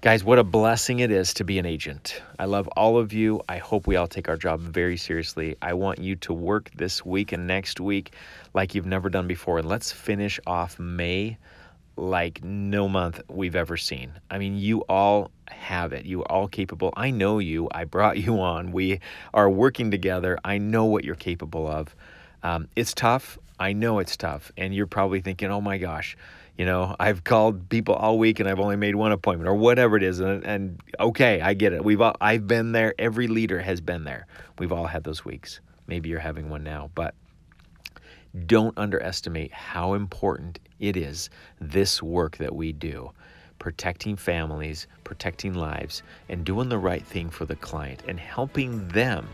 Guys, 0.00 0.22
what 0.22 0.38
a 0.38 0.44
blessing 0.44 1.00
it 1.00 1.10
is 1.10 1.34
to 1.34 1.44
be 1.44 1.58
an 1.58 1.66
agent. 1.66 2.20
I 2.38 2.44
love 2.44 2.68
all 2.76 2.98
of 2.98 3.12
you. 3.12 3.40
I 3.48 3.58
hope 3.58 3.86
we 3.86 3.96
all 3.96 4.06
take 4.06 4.28
our 4.28 4.36
job 4.36 4.60
very 4.60 4.96
seriously. 4.96 5.56
I 5.62 5.72
want 5.72 5.98
you 5.98 6.14
to 6.16 6.32
work 6.32 6.70
this 6.76 7.04
week 7.04 7.32
and 7.32 7.46
next 7.46 7.80
week 7.80 8.14
like 8.54 8.74
you've 8.74 8.86
never 8.86 9.08
done 9.08 9.26
before. 9.26 9.58
And 9.58 9.68
let's 9.68 9.90
finish 9.90 10.38
off 10.46 10.78
May 10.78 11.36
like 11.98 12.42
no 12.44 12.88
month 12.88 13.20
we've 13.28 13.56
ever 13.56 13.76
seen. 13.76 14.12
I 14.30 14.38
mean, 14.38 14.56
you 14.56 14.80
all 14.88 15.30
have 15.48 15.92
it. 15.92 16.06
You 16.06 16.22
are 16.22 16.30
all 16.30 16.48
capable. 16.48 16.92
I 16.96 17.10
know 17.10 17.38
you. 17.38 17.68
I 17.72 17.84
brought 17.84 18.18
you 18.18 18.40
on. 18.40 18.72
We 18.72 19.00
are 19.34 19.50
working 19.50 19.90
together. 19.90 20.38
I 20.44 20.58
know 20.58 20.84
what 20.84 21.04
you're 21.04 21.14
capable 21.14 21.66
of. 21.66 21.94
Um, 22.42 22.68
it's 22.76 22.94
tough. 22.94 23.38
I 23.58 23.72
know 23.72 23.98
it's 23.98 24.16
tough. 24.16 24.52
And 24.56 24.74
you're 24.74 24.86
probably 24.86 25.20
thinking, 25.20 25.50
oh 25.50 25.60
my 25.60 25.78
gosh, 25.78 26.16
you 26.56 26.64
know, 26.64 26.94
I've 26.98 27.24
called 27.24 27.68
people 27.68 27.94
all 27.94 28.18
week 28.18 28.40
and 28.40 28.48
I've 28.48 28.60
only 28.60 28.76
made 28.76 28.94
one 28.94 29.12
appointment 29.12 29.48
or 29.48 29.54
whatever 29.54 29.96
it 29.96 30.02
is. 30.02 30.20
And, 30.20 30.44
and 30.44 30.80
okay, 31.00 31.40
I 31.40 31.54
get 31.54 31.72
it. 31.72 31.84
We've 31.84 32.00
all, 32.00 32.16
I've 32.20 32.46
been 32.46 32.72
there. 32.72 32.94
Every 32.98 33.26
leader 33.26 33.60
has 33.60 33.80
been 33.80 34.04
there. 34.04 34.26
We've 34.58 34.72
all 34.72 34.86
had 34.86 35.04
those 35.04 35.24
weeks. 35.24 35.60
Maybe 35.86 36.08
you're 36.08 36.20
having 36.20 36.50
one 36.50 36.64
now, 36.64 36.90
but 36.94 37.14
don't 38.46 38.76
underestimate 38.76 39.52
how 39.52 39.94
important 39.94 40.58
it 40.78 40.96
is 40.96 41.30
this 41.60 42.02
work 42.02 42.36
that 42.36 42.54
we 42.54 42.72
do 42.72 43.10
protecting 43.58 44.16
families, 44.16 44.86
protecting 45.02 45.52
lives, 45.52 46.04
and 46.28 46.44
doing 46.44 46.68
the 46.68 46.78
right 46.78 47.04
thing 47.04 47.28
for 47.28 47.44
the 47.44 47.56
client 47.56 48.02
and 48.06 48.20
helping 48.20 48.86
them, 48.88 49.28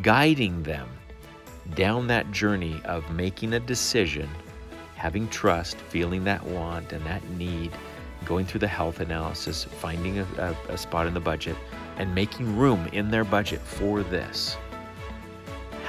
guiding 0.00 0.62
them 0.62 0.88
down 1.74 2.06
that 2.06 2.30
journey 2.32 2.80
of 2.84 3.08
making 3.10 3.52
a 3.52 3.60
decision, 3.60 4.28
having 4.96 5.28
trust, 5.28 5.76
feeling 5.76 6.24
that 6.24 6.42
want 6.44 6.92
and 6.92 7.04
that 7.04 7.28
need, 7.30 7.70
going 8.24 8.46
through 8.46 8.60
the 8.60 8.68
health 8.68 9.00
analysis, 9.00 9.64
finding 9.64 10.18
a, 10.18 10.26
a, 10.38 10.72
a 10.72 10.78
spot 10.78 11.06
in 11.06 11.14
the 11.14 11.20
budget, 11.20 11.56
and 11.98 12.14
making 12.14 12.56
room 12.56 12.86
in 12.92 13.10
their 13.10 13.24
budget 13.24 13.60
for 13.60 14.02
this. 14.02 14.56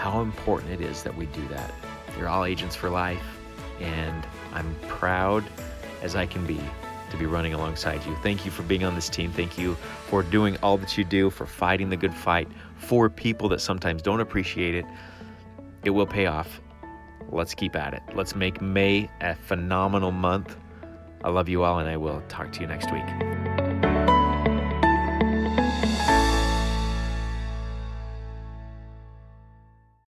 How 0.04 0.20
important 0.20 0.70
it 0.70 0.82
is 0.82 1.02
that 1.04 1.16
we 1.16 1.28
do 1.28 1.48
that. 1.48 1.74
You're 2.18 2.28
all 2.28 2.44
agents 2.44 2.76
for 2.76 2.90
life, 2.90 3.24
and 3.80 4.28
I'm 4.52 4.76
proud 4.90 5.46
as 6.02 6.14
I 6.14 6.26
can 6.26 6.46
be 6.46 6.60
to 7.10 7.16
be 7.16 7.26
running 7.26 7.54
alongside 7.54 8.06
you. 8.06 8.14
Thank 8.18 8.44
you 8.44 8.52
for 8.52 8.64
being 8.64 8.84
on 8.84 8.96
this 8.96 9.08
team. 9.08 9.32
Thank 9.32 9.58
you 9.58 9.76
for 10.08 10.22
doing 10.22 10.58
all 10.62 10.78
that 10.80 10.98
you 10.98 11.06
do, 11.06 11.30
for 11.30 11.46
fighting 11.46 11.90
the 11.90 11.96
good 11.96 12.14
fight 12.14 12.50
for 12.76 13.10
people 13.10 13.48
that 13.48 13.62
sometimes 13.62 14.02
don't 14.02 14.20
appreciate 14.20 14.76
it. 14.76 14.84
It 15.86 15.92
will 15.92 16.06
pay 16.06 16.26
off. 16.26 16.60
Let's 17.30 17.54
keep 17.54 17.74
at 17.74 17.94
it. 17.94 18.02
Let's 18.14 18.36
make 18.36 18.62
May 18.62 19.10
a 19.22 19.36
phenomenal 19.36 20.12
month. 20.12 20.58
I 21.24 21.30
love 21.30 21.48
you 21.48 21.64
all, 21.64 21.80
and 21.80 21.88
I 21.88 21.96
will 21.96 22.22
talk 22.28 22.52
to 22.52 22.60
you 22.60 22.68
next 22.68 22.92
week. 22.92 23.06